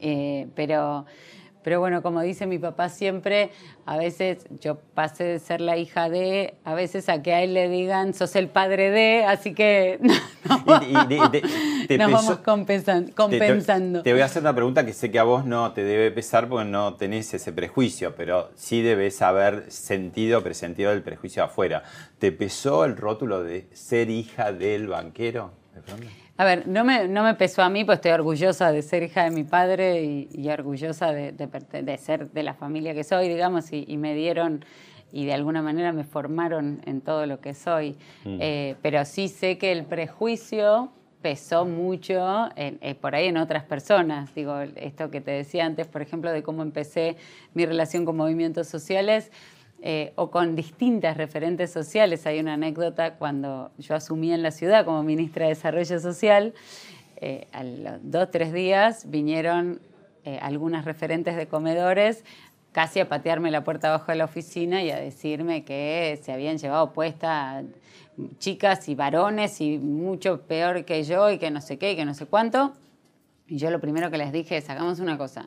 [0.00, 1.06] Eh, pero,
[1.66, 3.50] Pero bueno, como dice mi papá siempre,
[3.86, 7.54] a veces yo pasé de ser la hija de, a veces a que a él
[7.54, 9.98] le digan, sos el padre de, así que
[11.98, 13.12] nos vamos compensando.
[13.16, 14.02] compensando.
[14.04, 16.48] Te, voy a hacer una pregunta que sé que a vos no te debe pesar
[16.48, 21.82] porque no tenés ese prejuicio, pero sí debes haber sentido, presentido el prejuicio afuera.
[22.20, 25.50] ¿Te pesó el rótulo de ser hija del banquero?
[26.38, 29.24] A ver, no me, no me pesó a mí, pues estoy orgullosa de ser hija
[29.24, 33.96] de mi padre y, orgullosa de, de, ser de la familia que soy, digamos, y,
[33.96, 34.64] me dieron
[35.12, 37.96] y de alguna manera me formaron en todo lo que soy.
[38.24, 38.38] Mm.
[38.40, 40.90] Eh, pero sí sé que el prejuicio
[41.22, 44.34] pesó mucho eh, por ahí en otras personas.
[44.34, 47.16] Digo, esto que te decía antes, por ejemplo, de cómo empecé
[47.54, 49.32] mi relación con movimientos sociales
[49.82, 52.26] eh, o con distintas referentes sociales.
[52.26, 56.54] Hay una anécdota cuando yo asumí en la ciudad como ministra de Desarrollo Social,
[57.16, 59.80] eh, a los dos, tres días vinieron
[60.24, 62.24] eh, algunas referentes de comedores
[62.72, 66.58] casi a patearme la puerta abajo de la oficina y a decirme que se habían
[66.58, 67.62] llevado puesta
[68.38, 72.04] chicas y varones y mucho peor que yo y que no sé qué y que
[72.04, 72.74] no sé cuánto.
[73.46, 75.46] Y yo lo primero que les dije es, hagamos una cosa,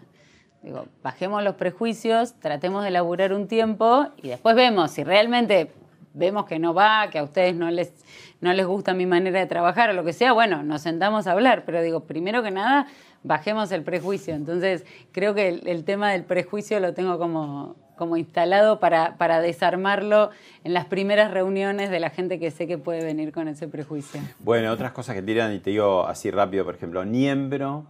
[0.62, 5.72] Digo, bajemos los prejuicios, tratemos de laburar un tiempo y después vemos si realmente
[6.14, 7.94] vemos que no va, que a ustedes no les,
[8.42, 11.32] no les gusta mi manera de trabajar o lo que sea, bueno, nos sentamos a
[11.32, 12.88] hablar, pero digo, primero que nada,
[13.24, 14.34] bajemos el prejuicio.
[14.34, 20.30] Entonces, creo que el, tema del prejuicio lo tengo como, como instalado para, para, desarmarlo
[20.64, 24.22] en las primeras reuniones de la gente que sé que puede venir con ese prejuicio.
[24.40, 27.86] Bueno, otras cosas que tiran, y te digo así rápido, por ejemplo, Niembro.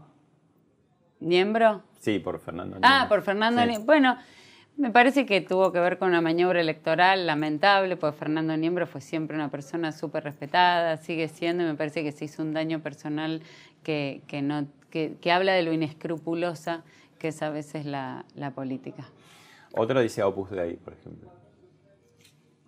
[1.20, 1.84] ¿Niembro?
[2.00, 4.18] Sí, por Fernando Ah, por Fernando Bueno,
[4.78, 9.02] me parece que tuvo que ver con una maniobra electoral lamentable, porque Fernando Niembro fue
[9.02, 12.80] siempre una persona súper respetada, sigue siendo, y me parece que se hizo un daño
[12.80, 13.42] personal
[13.84, 16.84] que, que no, que, que, habla de lo inescrupulosa
[17.20, 19.04] que es a veces la, la política.
[19.74, 21.30] Otro dice Opus Dei, por ejemplo.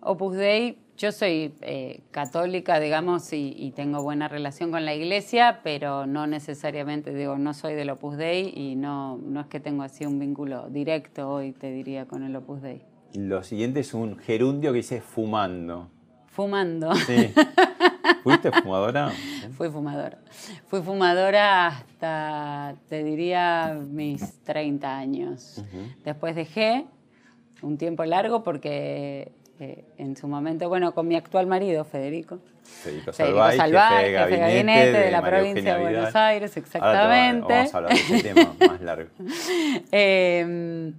[0.00, 6.06] Opus Dei yo soy eh, católica, digamos, y, tengo buena relación con la iglesia, pero
[6.06, 10.04] no necesariamente, digo, no soy del Opus Dei y no, no es que tengo así
[10.04, 12.82] un vínculo directo hoy, te diría, con el Opus Dei.
[13.14, 15.90] Lo siguiente es un gerundio que dice fumando.
[16.26, 16.94] Fumando.
[16.94, 17.32] Sí.
[18.22, 19.10] ¿Fuiste fumadora?
[19.56, 20.18] Fui fumadora.
[20.66, 25.62] Fui fumadora hasta, te diría, mis 30 años.
[26.04, 26.86] Después dejé
[27.62, 29.32] un tiempo largo porque
[29.98, 32.38] en su momento, bueno, con mi actual marido, Federico.
[32.62, 37.52] Federico Salvay, jefe, de gabinete, de, la provincia de Buenos Aires, exactamente.
[37.52, 39.10] vamos a hablar de ese tema más largo.
[39.92, 40.94] Em,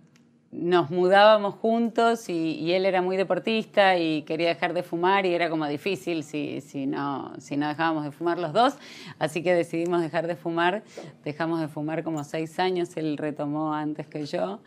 [0.51, 5.49] nos mudábamos juntos y, él era muy deportista y quería dejar de fumar y era
[5.49, 8.75] como difícil si, si, no, si no dejábamos de fumar los dos.
[9.17, 10.83] Así que decidimos dejar de fumar.
[11.23, 14.59] Dejamos de fumar como seis años, él retomó antes que yo.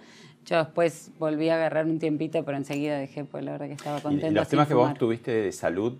[0.47, 3.99] Yo después volví a agarrar un tiempito, pero enseguida dejé, pues la verdad que estaba
[4.01, 4.29] contenta.
[4.29, 5.95] ¿Y los temas que vos tuviste de salud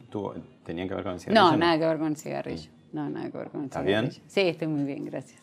[0.65, 1.51] tenían que ver con el cigarrillo?
[1.51, 2.71] No, nada que ver con el cigarrillo.
[2.93, 4.13] No, nada que ver con el ¿Estás cigarrillo.
[4.13, 4.23] bien?
[4.29, 5.41] Sí, estoy muy bien, gracias.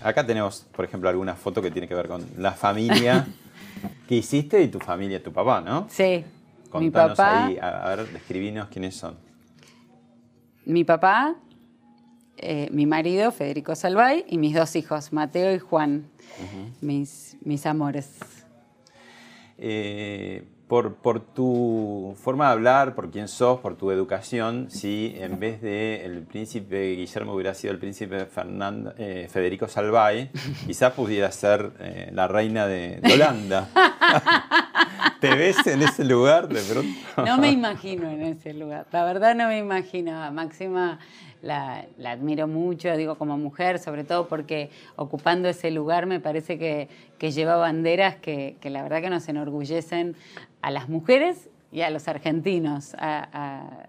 [0.00, 3.26] Acá tenemos, por ejemplo, alguna foto que tiene que ver con la familia
[4.08, 5.88] que hiciste y tu familia, tu papá, ¿no?
[5.90, 6.24] Sí.
[6.70, 9.16] Contanos mi papá, ahí, a ver, describinos quiénes son.
[10.64, 11.34] Mi papá,
[12.42, 16.08] eh, mi marido, Federico Salvay, y mis dos hijos, Mateo y Juan,
[16.80, 18.18] mis, mis amores.
[19.58, 25.38] Eh, por, por, tu forma de hablar, por quién sos, por tu educación, si en
[25.40, 30.30] vez de el príncipe Guillermo hubiera sido el príncipe Fernando, eh, Federico Salvay,
[30.66, 31.72] quizás pudiera ser
[32.12, 33.68] la reina de, de Holanda.
[35.20, 37.24] ¿Te ves en ese lugar de pronto?
[37.24, 38.86] No me imagino en ese lugar.
[38.92, 40.30] La verdad no me imagino.
[40.32, 40.98] Máxima
[41.42, 46.88] la, admiro mucho, digo, como mujer, sobre todo porque ocupando ese lugar me parece que,
[47.30, 50.16] lleva banderas que, que, la verdad que nos enorgullecen
[50.62, 52.96] a las mujeres y a los argentinos.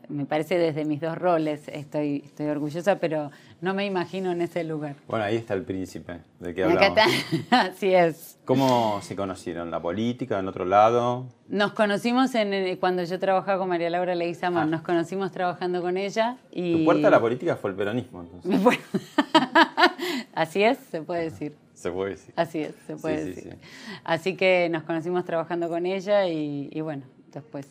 [0.08, 4.64] me parece desde mis dos roles estoy, estoy orgullosa, pero no me imagino en ese
[4.64, 4.96] lugar.
[5.08, 7.00] Bueno, ahí está el príncipe de que hablamos.
[7.50, 8.40] Así es.
[8.46, 9.72] ¿Cómo se conocieron?
[9.72, 11.28] ¿La política en otro lado?
[11.48, 14.66] Nos conocimos en, cuando yo trabajaba con María Laura Leguizamón, ah.
[14.66, 16.38] nos conocimos trabajando con ella.
[16.52, 16.80] Y...
[16.80, 18.80] Tu puerta a la política fue el peronismo, entonces.
[20.34, 21.56] Así es, se puede decir.
[21.74, 22.34] Se puede decir.
[22.38, 23.58] Así es, se puede decir.
[24.04, 27.04] Así que nos conocimos trabajando con ella y, y bueno,
[27.34, 27.68] después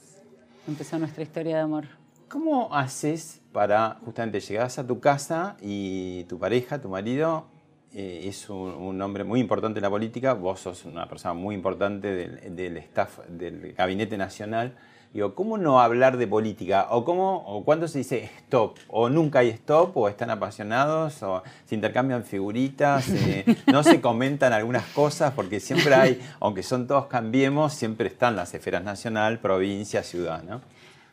[0.67, 1.85] empezó nuestra historia de amor.
[2.29, 7.47] ¿Cómo haces para justamente llegar a tu casa y tu pareja, tu marido,
[7.93, 12.13] eh, es un, hombre muy importante en la política, vos sos una persona muy importante
[12.15, 14.77] del, staff del Gabinete Nacional.
[15.13, 16.87] Digo, ¿cómo no hablar de política?
[16.91, 18.77] ¿O cómo, o cuándo se dice stop?
[18.87, 19.97] ¿O nunca hay stop?
[19.97, 21.21] ¿O están apasionados?
[21.25, 23.09] ¿O se intercambian figuritas?
[23.11, 25.33] eh, ¿No se comentan algunas cosas?
[25.33, 30.61] Porque siempre hay, aunque son todos cambiemos, siempre están las esferas nacional, provincia, ciudad, ¿no?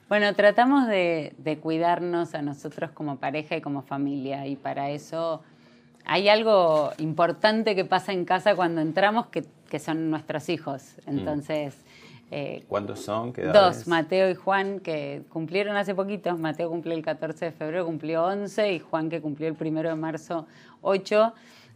[0.10, 5.42] Bueno, tratamos de, de cuidarnos a nosotros como pareja y como familia y para eso
[6.06, 10.96] hay algo importante que pasa en casa cuando entramos que, que son nuestros hijos.
[11.06, 11.76] Entonces,
[12.32, 13.32] eh, ¿Cuántos son?
[13.54, 16.36] Dos, Mateo y Juan, que cumplieron hace poquito.
[16.38, 19.96] Mateo cumplió el 14 de febrero, cumplió 11 y Juan que cumplió el 1 de
[19.96, 20.46] marzo
[20.82, 21.34] 8.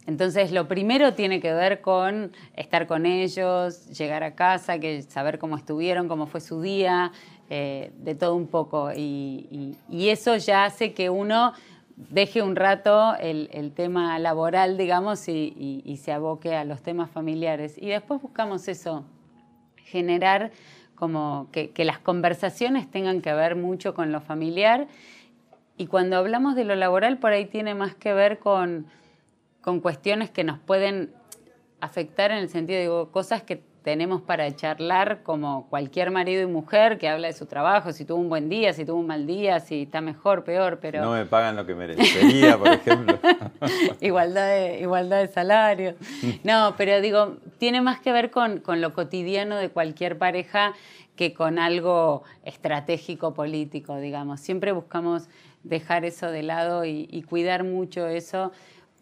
[0.08, 5.38] Entonces, lo primero tiene que ver con estar con ellos, llegar a casa, que saber
[5.38, 7.12] cómo estuvieron, cómo fue su día,
[7.50, 8.92] eh, de todo un poco.
[8.92, 11.54] Y, y- y eso ya hace que uno
[11.96, 17.78] deje un rato el, el tema laboral, digamos, y se aboque a los temas familiares.
[17.78, 19.06] Y después buscamos eso,
[19.92, 20.52] generar
[20.96, 24.88] como que, las conversaciones tengan que ver mucho con lo familiar.
[25.76, 28.86] Y cuando hablamos de lo laboral, por ahí tiene más que ver con,
[29.62, 31.12] con cuestiones que nos pueden
[31.80, 37.00] afectar en el sentido, digo, cosas que tenemos para charlar como cualquier marido y mujer
[37.00, 39.60] que habla de su trabajo, si tuvo un buen día, si tuvo un mal día,
[39.60, 41.02] si está mejor, peor, pero...
[41.02, 43.18] No me pagan lo que merecería, por ejemplo.
[44.02, 45.96] igualdad, de, igualdad de salario.
[46.44, 50.74] No, pero digo, tiene más que ver con, con lo cotidiano de cualquier pareja
[51.16, 54.42] que con algo estratégico político, digamos.
[54.42, 55.28] Siempre buscamos
[55.64, 58.52] dejar eso de lado y, y cuidar mucho eso,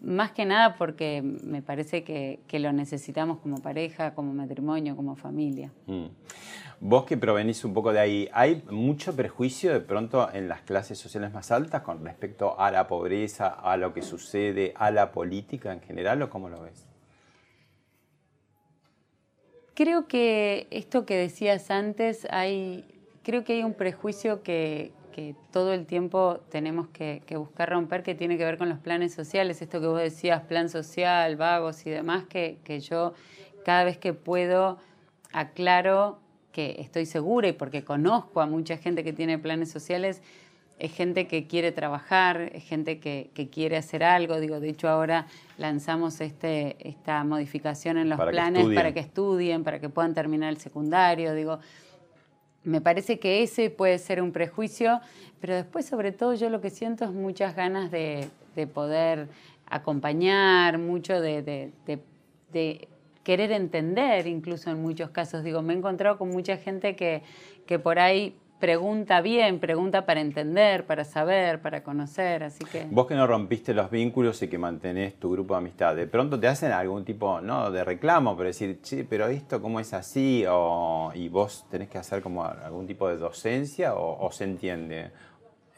[0.02, 5.16] más que nada porque me parece que, que lo necesitamos como pareja, como matrimonio, como
[5.16, 5.72] familia.
[5.88, 6.08] Mm.
[6.82, 10.98] Vos que provenís un poco de ahí, ¿hay mucho prejuicio de pronto en las clases
[10.98, 15.74] sociales más altas con respecto a la pobreza, a lo que sucede, a la política
[15.74, 16.88] en general o cómo lo ves?
[19.74, 22.86] Creo que esto que decías antes, hay,
[23.24, 28.04] creo que hay un prejuicio que, que todo el tiempo tenemos que, que buscar romper,
[28.04, 29.62] que tiene que ver con los planes sociales.
[29.62, 33.14] Esto que vos decías, plan social, vagos y demás, que, que yo
[33.66, 34.78] cada vez que puedo
[35.34, 36.20] aclaro
[36.54, 40.22] que estoy segura y porque conozco a mucha gente que tiene planes sociales,
[40.78, 44.40] es gente que quiere trabajar, es gente que, que quiere hacer algo.
[44.40, 49.66] Digo, de hecho ahora lanzamos este, esta modificación en los Para planes para que estudien,
[49.66, 51.34] para que puedan terminar el secundario.
[51.34, 51.60] Digo,
[52.70, 55.02] me parece que ese puede ser un prejuicio,
[55.42, 59.28] pero después sobre todo yo lo que siento es muchas ganas de, de poder
[59.68, 62.88] acompañar, mucho de, de-
[63.24, 65.44] querer entender, incluso en muchos casos.
[65.44, 67.22] Digo, me he encontrado con mucha gente que,
[67.68, 72.86] que por ahí pregunta bien, pregunta para entender, para saber, para conocer, así que...
[72.92, 76.40] Vos que no rompiste los vínculos y que mantenés tu grupo de amistad, de pronto
[76.40, 80.44] te hacen algún tipo, no de reclamo, pero decir, che, pero esto cómo es así,
[80.50, 85.12] o, y vos tenés que hacer como algún tipo de docencia, o, o se entiende.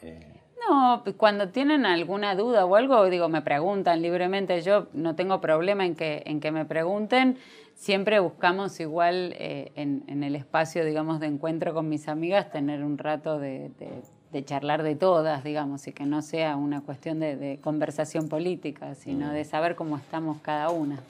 [0.02, 4.62] Eh, No, cuando tienen alguna duda o algo, digo, me preguntan libremente.
[4.62, 7.36] Yo no tengo problema en que, en que me pregunten.
[7.74, 12.84] Siempre buscamos igual eh, en, en el espacio, digamos, de encuentro con mis amigas, tener
[12.84, 14.02] un rato de, de-
[14.32, 18.94] de charlar de todas, digamos, y que no sea una cuestión de, de conversación política,
[18.94, 21.00] sino de saber cómo estamos cada una.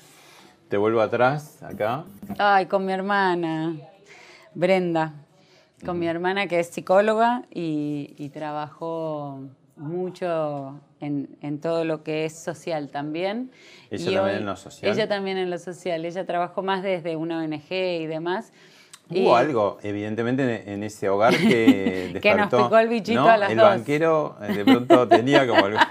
[0.68, 2.04] te vuelvo atrás, acá.
[2.38, 3.76] Ay, con mi hermana,
[4.54, 5.12] Brenda,
[5.86, 9.42] con mi hermana que es psicóloga y, y trabajó
[9.82, 13.50] mucho en, en todo lo que es social también.
[13.90, 14.92] Ella Y también en lo social.
[14.92, 16.04] Ella también en lo social.
[16.04, 18.52] Ella trabajó más desde una ONG y demás.
[19.10, 23.28] Y- Hubo algo, evidentemente, en, ese hogar que Que nos despertó, picó el bichito ¿no?
[23.28, 23.66] a las El dos.
[23.68, 25.78] banquero eh, de pronto tenía como algo...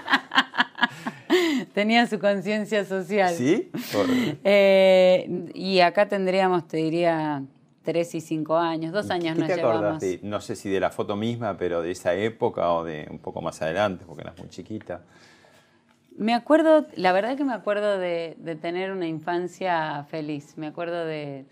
[1.74, 3.32] Tenía su conciencia social.
[3.34, 3.70] ¿Sí?
[3.92, 4.06] Por-
[4.44, 7.42] Eh, y acá tendríamos, te diría,
[7.82, 10.00] tres y cinco años, dos años ¿Qué nos te llevamos.
[10.00, 13.18] de, no sé si de la foto misma, pero de esa época o de un
[13.18, 15.02] poco más adelante, porque eras muy chiquita?
[16.16, 20.56] Me acuerdo, la verdad que me acuerdo de, de tener una infancia feliz.
[20.58, 21.46] Me acuerdo de,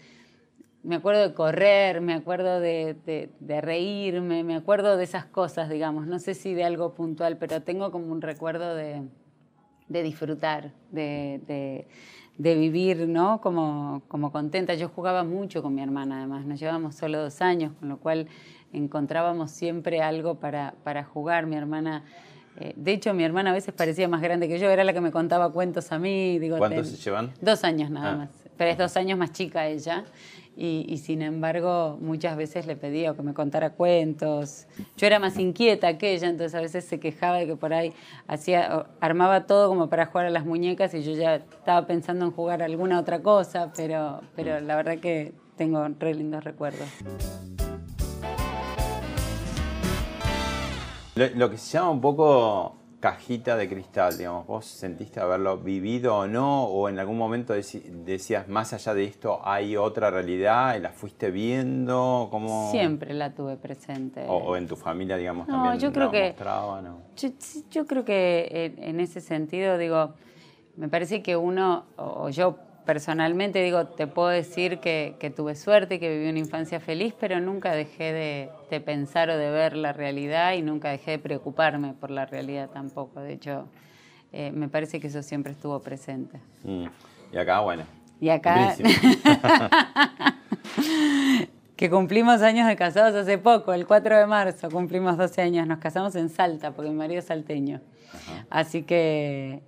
[0.82, 5.70] me acuerdo de correr, me acuerdo de, de- de reírme, me acuerdo de esas cosas,
[5.70, 6.06] digamos.
[6.06, 9.02] No sé si de algo puntual, pero tengo como un recuerdo de,
[9.90, 11.86] de disfrutar, de, de-
[12.38, 13.42] de vivir, ¿no?
[13.42, 14.72] Como, como contenta.
[14.72, 16.46] Yo jugaba mucho con mi hermana, además.
[16.46, 18.28] Nos llevamos solo dos años, con lo cual
[18.72, 21.44] encontrábamos siempre algo para, para jugar.
[21.46, 22.04] Mi hermana,
[22.58, 25.02] eh, de hecho, mi hermana a veces parecía más grande que yo, era la que
[25.02, 26.38] me contaba cuentos a mí.
[26.38, 27.32] Digo, ¿Cuántos ten- se llevan?
[27.42, 28.16] Dos años nada Ah.
[28.16, 28.30] más.
[28.56, 30.04] Pero es dos años más chica ella.
[30.56, 34.66] Y, sin embargo muchas veces le pedía que me contara cuentos.
[34.96, 37.94] Yo era más inquieta que ella, entonces a veces se quejaba de que por ahí
[38.26, 42.32] hacía, armaba todo como para jugar a las muñecas y yo ya estaba pensando en
[42.32, 46.88] jugar alguna otra cosa, pero, pero la verdad que tengo re lindos recuerdos.
[51.14, 56.26] Lo que se llama un poco cajita de cristal, digamos, ¿vos sentiste haberlo vivido o
[56.26, 56.64] no?
[56.64, 61.30] ¿O en algún momento decías, más allá de esto, hay otra realidad y la fuiste
[61.30, 62.28] viendo?
[62.30, 62.70] ¿Cómo?
[62.70, 64.26] Siempre la tuve presente.
[64.28, 67.00] O, o en tu familia, digamos, No, también yo creo lo que- mostraban, o-
[67.70, 70.12] Yo, creo que en, en ese sentido, digo,
[70.76, 72.56] me parece que uno, o yo
[72.90, 77.38] personalmente, digo, te puedo decir que, que tuve suerte, que viví una infancia feliz, pero
[77.38, 81.92] nunca dejé de, de pensar o de ver la realidad y nunca dejé de preocuparme
[81.92, 83.20] por la realidad tampoco.
[83.20, 83.68] De hecho,
[84.32, 86.40] eh, me parece que eso siempre estuvo presente.
[86.64, 86.86] Mm.
[87.32, 87.84] Y acá, bueno.
[88.20, 88.74] Y acá,
[91.76, 95.78] que cumplimos años de casados hace poco, el 4 de marzo cumplimos 12 años, nos
[95.78, 97.82] casamos en Salta, porque mi marido es salteño.
[98.50, 99.62] Así que,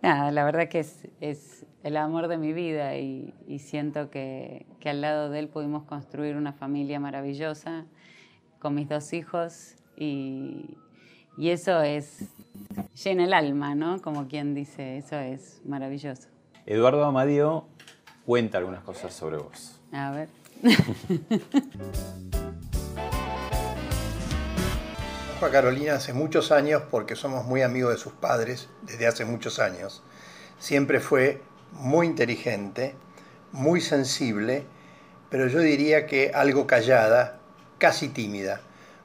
[0.00, 1.57] nada, la verdad que es, es
[1.88, 5.84] el amor de mi vida y, y siento que, que al lado de él pudimos
[5.84, 7.86] construir una familia maravillosa
[8.58, 10.76] con mis dos hijos y,
[11.36, 12.28] y eso es,
[13.02, 14.00] llena el alma, ¿no?
[14.02, 16.28] Como quien dice, eso es maravilloso.
[16.66, 17.66] Eduardo Amadio
[18.26, 19.80] cuenta algunas cosas sobre vos.
[19.92, 20.28] A ver.
[25.40, 29.60] A Carolina hace muchos años porque somos muy amigos de sus padres desde hace muchos
[29.60, 30.02] años.
[30.58, 31.40] Siempre fue
[31.72, 32.94] muy inteligente,
[33.52, 34.64] muy sensible,
[35.30, 37.38] pero yo diría que algo callada,
[37.78, 38.60] casi tímida.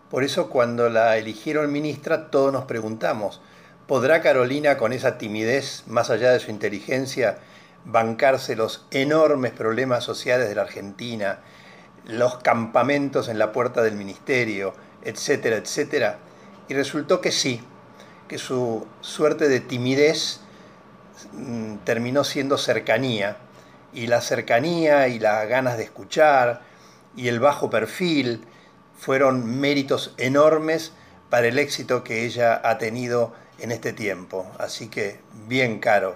[0.09, 3.41] Por eso cuando la eligieron ministra todos nos preguntamos,
[3.87, 7.39] ¿podrá Carolina con esa timidez, más allá de su inteligencia,
[7.85, 11.39] bancarse los enormes problemas sociales de la Argentina,
[12.05, 16.19] los campamentos en la puerta del ministerio, etcétera, etcétera?
[16.69, 17.61] Y resultó que sí,
[18.27, 20.39] que su suerte de timidez
[21.83, 23.37] terminó siendo cercanía,
[23.93, 26.61] y la cercanía y las ganas de escuchar
[27.15, 28.41] y el bajo perfil
[28.97, 30.93] fueron méritos enormes
[31.29, 34.45] para el éxito que ella ha tenido en este tiempo.
[34.57, 36.15] Así que bien caro.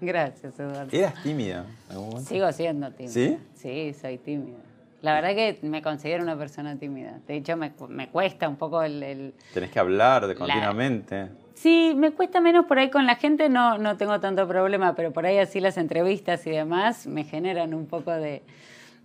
[0.00, 0.88] Gracias, Eduardo.
[0.92, 2.24] ¿Eras tímida algún?
[2.24, 3.12] Sigo siendo tímida.
[3.12, 3.38] ¿Sí?
[3.54, 4.58] Sí, soy tímida.
[5.02, 7.18] La verdad que me considero una persona tímida.
[7.26, 11.28] De hecho, me, cu- me cuesta un poco el, el- Tenés que hablar de continuamente.
[11.58, 15.12] Sí, me cuesta menos por ahí con la gente, no, no tengo tanto problema, pero
[15.12, 18.42] por ahí así las entrevistas y demás me generan un poco de,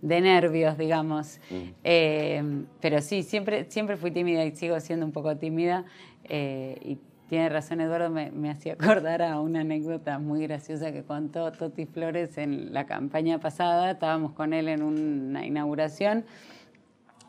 [0.00, 1.40] de nervios, digamos.
[1.82, 5.84] Eh, pero sí, siempre, siempre fui tímida y sigo siendo un poco tímida.
[6.28, 6.98] eh, y
[7.28, 11.86] tiene razón Eduardo, me, me hacía acordar a una anécdota muy graciosa que contó Toti
[11.86, 13.90] Flores en la campaña pasada.
[13.90, 16.24] Estábamos con él en una inauguración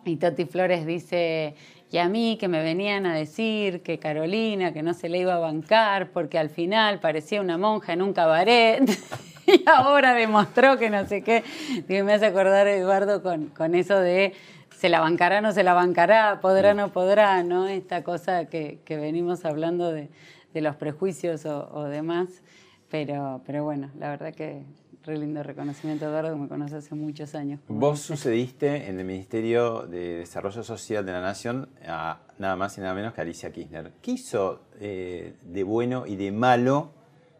[0.05, 1.55] y Toti Flores dice,
[1.91, 5.35] y a mí que me venían a decir que Carolina, que no se le iba
[5.35, 8.83] a bancar porque al final parecía una monja en un cabaret
[9.47, 11.43] y ahora demostró que no sé qué.
[11.87, 14.33] Digo, me hace acordar Eduardo con, con eso de
[14.75, 17.67] se la bancará, no se la bancará, podrá, no podrá, ¿no?
[17.67, 20.09] Esta cosa que, que venimos hablando de,
[20.53, 22.43] de los prejuicios o, o demás.
[22.89, 24.63] Pero, pero bueno, la verdad que
[25.05, 27.59] re lindo reconocimiento, Eduardo, que me conoce hace muchos años.
[27.67, 32.81] Vos sucediste en el Ministerio de Desarrollo Social de la Nación a nada más y
[32.81, 33.91] nada menos que Alicia Kirchner.
[34.01, 36.91] ¿Qué hizo eh, de bueno y de malo,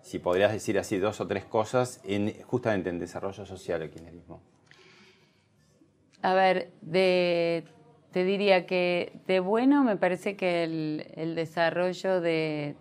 [0.02, 4.42] si podrías decir así dos o tres cosas, en, justamente en desarrollo social el kirchnerismo?
[6.22, 7.66] A ver, de,
[8.12, 12.76] te diría que de bueno me parece que el, el desarrollo de,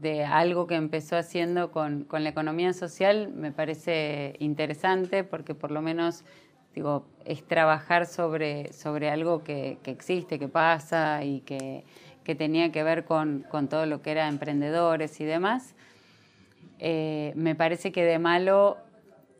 [0.00, 5.70] de algo que empezó haciendo con, con la economía social me parece interesante porque por
[5.70, 6.24] lo menos
[6.74, 11.84] digo, es trabajar sobre, sobre algo que, que existe, que pasa y que,
[12.24, 15.74] que tenía que ver con, con todo lo que era emprendedores y demás.
[16.78, 18.78] Eh, me parece que de malo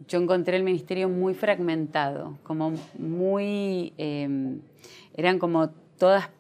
[0.09, 4.59] yo encontré el ministerio muy fragmentado, como muy, eh,
[5.15, 6.31] eran como todas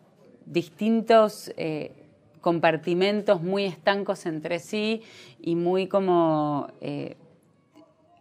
[0.46, 1.92] distintos eh,
[2.40, 5.02] compartimentos muy estancos entre sí
[5.40, 7.16] y muy como eh,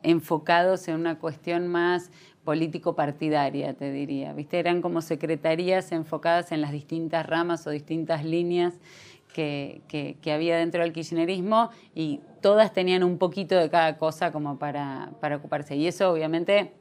[0.03, 2.11] enfocados en una cuestión más
[2.43, 4.34] político-partidaria, te diría.
[4.34, 4.59] ¿Viste?
[4.59, 8.80] Eran como secretarías enfocadas en las distintas ramas o distintas líneas
[9.34, 14.57] que, que, había dentro del kirchnerismo y todas tenían un poquito de cada cosa como
[14.57, 15.76] para, para ocuparse.
[15.76, 16.74] Y eso obviamente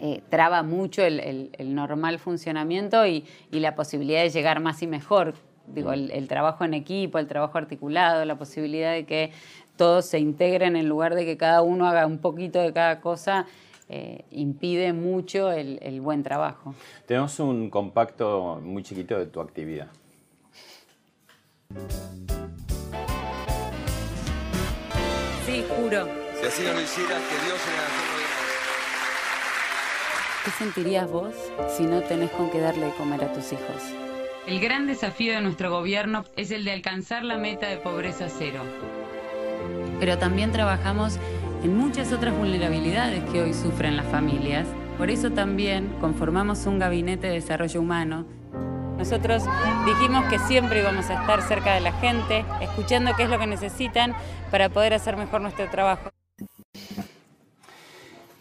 [0.00, 4.82] eh, traba mucho el, el, el, normal funcionamiento y, y, la posibilidad de llegar más
[4.82, 5.34] y mejor.
[5.68, 9.32] Digo, el, el, trabajo en equipo, el trabajo articulado, la posibilidad de que
[9.76, 13.46] todos se integren en lugar de que cada uno haga un poquito de cada cosa.
[13.88, 16.74] Eh, impide mucho el, el buen trabajo.
[17.06, 19.86] Tenemos un compacto muy chiquito de tu actividad.
[25.44, 26.08] Sí, juro.
[26.40, 27.60] Si así no lo hicieras, que Dios
[30.44, 31.34] ¿Qué sentirías vos
[31.76, 34.05] si no tenés con qué darle de comer a tus hijos?
[34.46, 38.62] El gran desafío de nuestro gobierno es el de alcanzar la meta de pobreza cero.
[39.98, 41.18] Pero también trabajamos
[41.64, 44.68] en muchas otras vulnerabilidades que hoy sufren las familias.
[44.98, 48.24] Por eso también conformamos un gabinete de desarrollo humano.
[48.96, 49.42] Nosotros
[49.84, 53.48] dijimos que siempre íbamos a estar cerca de la gente, escuchando qué es lo que
[53.48, 54.14] necesitan
[54.52, 56.08] para poder hacer mejor nuestro trabajo.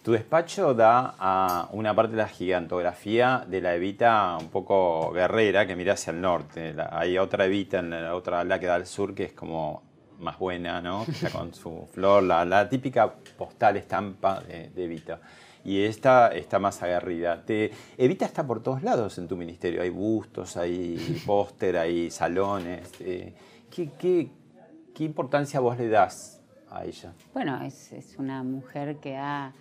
[0.06, 5.66] Tu despacho da a una parte de la gigantografía de la Evita un poco guerrera
[5.66, 6.76] que mira hacia el norte.
[6.92, 9.82] hay otra Evita en la otra la que da al sur que es como
[10.20, 11.08] más buena, ¿no?
[11.34, 15.22] con su flor, la, típica postal estampa de, Evita.
[15.64, 17.42] Y esta está más aguerrida.
[17.44, 19.82] Te, Evita está por todos lados en tu ministerio.
[19.82, 22.92] Hay bustos, hay póster, hay salones.
[23.00, 23.34] Eh,
[23.72, 27.12] ¿qué, qué, importancia vos le das a ella?
[27.34, 29.52] Bueno, es, es una mujer que ha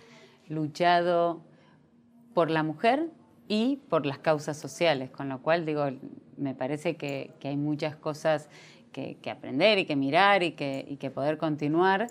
[0.47, 1.41] luchado
[2.33, 3.09] por la mujer
[3.47, 5.85] y por las causas sociales, con lo cual digo,
[6.37, 8.49] me parece que, hay muchas cosas
[8.91, 12.07] que, aprender y que mirar y que, poder continuar,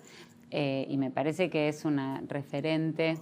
[0.51, 3.19] eh, y me parece que es una referente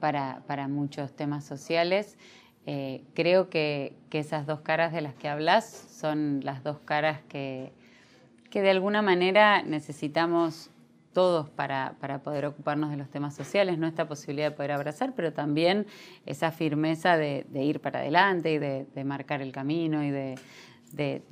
[0.00, 2.18] para, muchos temas sociales.
[2.66, 7.72] Eh, creo que, esas dos caras de las que hablas son las dos caras que
[8.52, 10.70] de alguna manera necesitamos
[11.12, 15.32] todos para, poder ocuparnos de los temas sociales, no esta posibilidad de poder abrazar, pero
[15.32, 15.86] también
[16.26, 21.22] esa firmeza de, ir para adelante y de, marcar el camino y de,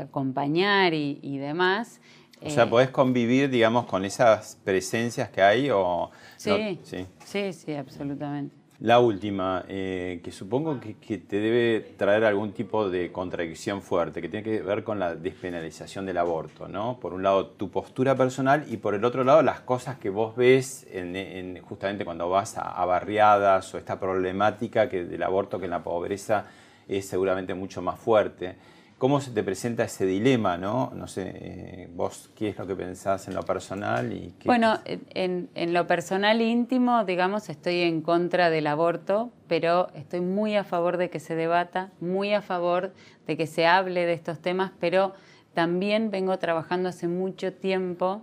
[0.00, 2.00] acompañar y, demás.
[2.44, 5.70] O sea, ¿podés convivir, digamos, con esas presencias que hay?
[5.70, 6.80] O sí,
[7.24, 8.61] sí, sí, absolutamente.
[8.80, 14.28] La última, eh, que supongo que, te debe traer algún tipo de contradicción fuerte, que
[14.28, 16.98] tiene que ver con la despenalización del aborto, ¿no?
[16.98, 20.34] Por un lado, tu postura personal y por el otro lado, las cosas que vos
[20.34, 25.70] ves en, justamente cuando vas a, barriadas o esta problemática que, del aborto que en
[25.70, 26.46] la pobreza
[26.88, 28.56] es seguramente mucho más fuerte.
[29.02, 30.92] ¿Cómo se te presenta ese dilema, no?
[30.94, 34.12] No sé, eh, vos, ¿qué es lo que pensás en lo personal?
[34.12, 40.54] y Bueno, en, lo personal íntimo, digamos, estoy en contra del aborto, pero estoy muy
[40.54, 42.94] a favor de que se debata, muy a favor
[43.26, 45.14] de que se hable de estos temas, pero
[45.52, 48.22] también vengo trabajando hace mucho tiempo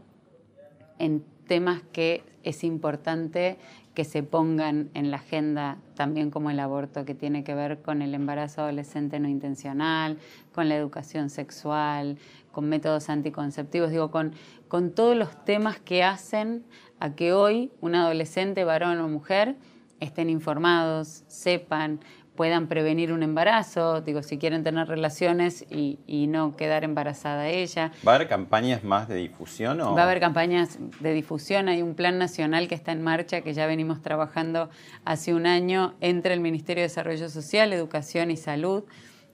[0.98, 3.58] en temas que es importante
[3.94, 8.02] que se pongan en la agenda también como el aborto, que tiene que ver con
[8.02, 10.18] el embarazo adolescente no intencional,
[10.54, 12.18] con la educación sexual,
[12.52, 14.34] con métodos anticonceptivos, digo, con,
[14.68, 16.64] con todos los temas que hacen
[17.00, 19.56] a que hoy un adolescente, varón o mujer,
[20.00, 22.00] estén informados, sepan,
[22.40, 25.98] puedan prevenir un embarazo, digo, si quieren tener relaciones y,
[26.30, 27.92] no quedar embarazada ella.
[28.08, 29.82] ¿Va a haber campañas más de difusión?
[29.82, 29.94] O?
[29.94, 33.54] Va a haber campañas de difusión, hay un plan nacional que está en marcha, que
[33.54, 34.70] ya venimos trabajando
[35.04, 38.86] hace un año entre el Ministerio de Desarrollo Social, Educación y Salud,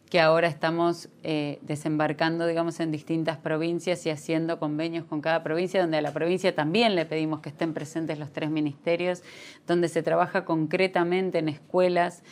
[0.10, 5.80] que ahora estamos eh, desembarcando, digamos, en distintas provincias y haciendo convenios con cada provincia,
[5.80, 9.22] donde a la provincia también le pedimos que estén presentes los tres ministerios,
[9.68, 12.24] donde se trabaja concretamente en escuelas,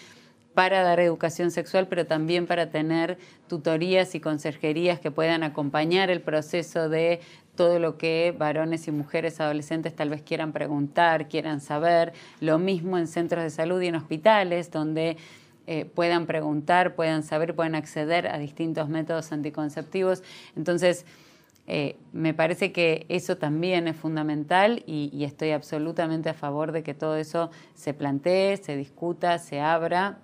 [0.53, 6.21] para dar educación sexual, pero también para tener tutorías y conserjerías que puedan acompañar el
[6.21, 7.21] proceso de
[7.55, 12.13] todo lo que varones y mujeres adolescentes tal vez quieran preguntar, quieran saber.
[12.39, 15.17] Lo mismo en centros de salud y en hospitales, donde
[15.65, 20.23] eh, puedan preguntar, puedan saber, puedan acceder a distintos métodos anticonceptivos.
[20.55, 21.05] Entonces,
[21.65, 26.83] eh, me parece que eso también es fundamental y, y estoy absolutamente a favor de
[26.83, 30.19] que todo eso se plantee, se discuta, se abra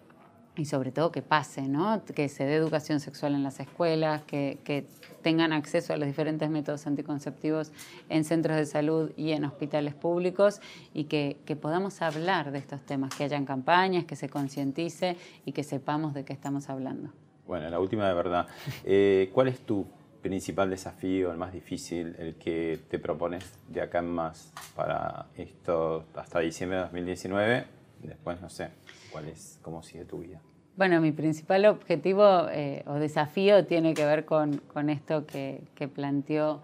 [0.60, 2.04] y sobre todo que pase, ¿no?
[2.04, 4.86] que se dé educación sexual en las escuelas, que,
[5.22, 7.74] tengan acceso a los diferentes métodos anticonceptivos
[8.08, 10.62] en centros de salud y en hospitales públicos
[10.94, 15.64] y que, podamos hablar de estos temas, que hayan campañas, que se concientice y que
[15.64, 17.10] sepamos de qué estamos hablando.
[17.48, 18.48] Bueno, la última de verdad.
[18.86, 19.86] Eh, ¿Cuál es tu
[20.22, 26.06] principal desafío, el más difícil, el que te propones de acá en más para esto
[26.16, 27.66] hasta diciembre de 2019?
[28.04, 28.70] Después, no sé,
[29.12, 30.40] ¿cuál es, cómo sigue tu vida?
[30.80, 35.62] Bueno, mi principal objetivo eh, o desafío tiene que ver con, esto que,
[35.94, 36.62] planteó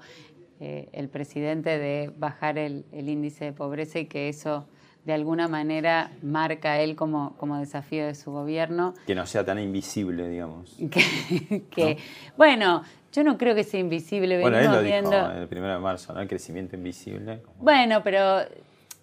[0.62, 4.68] eh, el presidente de bajar el, índice de pobreza y que eso
[5.04, 8.94] de alguna manera marca él como, como desafío de su gobierno.
[9.06, 10.78] Que no sea tan invisible, digamos.
[11.70, 11.98] Que,
[12.38, 14.40] Bueno, yo no creo que sea invisible.
[14.40, 16.22] Bueno, él lo dijo el 1 de marzo, ¿no?
[16.22, 17.42] El crecimiento invisible.
[17.60, 18.44] Bueno, pero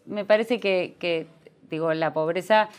[0.07, 1.27] me parece que, que
[1.69, 2.71] digo, la pobreza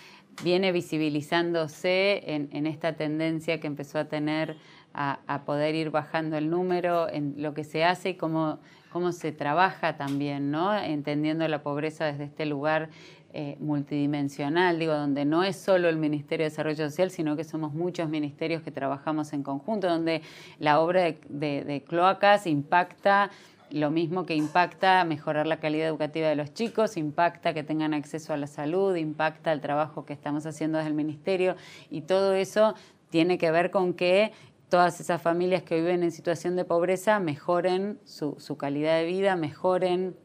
[0.42, 4.58] viene visibilizándose en, esta tendencia que empezó a tener
[4.94, 8.60] a, poder ir bajando el número, en lo que se hace y cómo,
[8.92, 10.76] cómo se trabaja también, ¿no?
[10.78, 12.90] entendiendo la pobreza desde este lugar
[13.36, 17.74] eh, multidimensional, digo, donde no es solo el Ministerio de Desarrollo Social, sino que somos
[17.74, 20.22] muchos ministerios que trabajamos en conjunto, donde
[20.60, 23.32] la obra de cloacas impacta
[23.74, 28.32] lo mismo que impacta mejorar la calidad educativa de los chicos, impacta que tengan acceso
[28.32, 31.56] a la salud, impacta el trabajo que estamos haciendo desde el Ministerio
[31.90, 32.76] y todo eso
[33.10, 34.32] tiene que ver con que
[34.70, 40.16] todas esas familias que viven en situación de pobreza mejoren su, calidad de vida, mejoren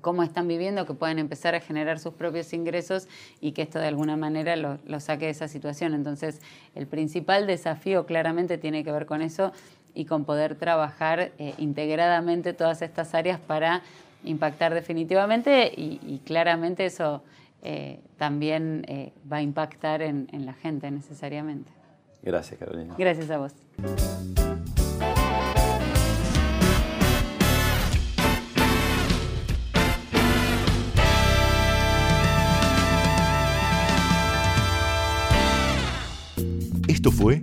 [0.00, 3.08] cómo están viviendo, que puedan empezar a generar sus propios ingresos
[3.40, 5.92] y que esto de alguna manera lo, lo, saque de esa situación.
[5.92, 6.40] Entonces,
[6.76, 9.52] el principal desafío claramente tiene que ver con eso
[9.96, 13.82] y con poder trabajar eh, integradamente todas estas áreas para
[14.24, 17.22] impactar definitivamente y, claramente eso
[17.62, 21.72] eh, también eh, va a impactar en, en la gente necesariamente.
[22.22, 22.94] Gracias, Carolina.
[22.98, 23.54] Gracias a vos.
[36.88, 37.42] Esto fue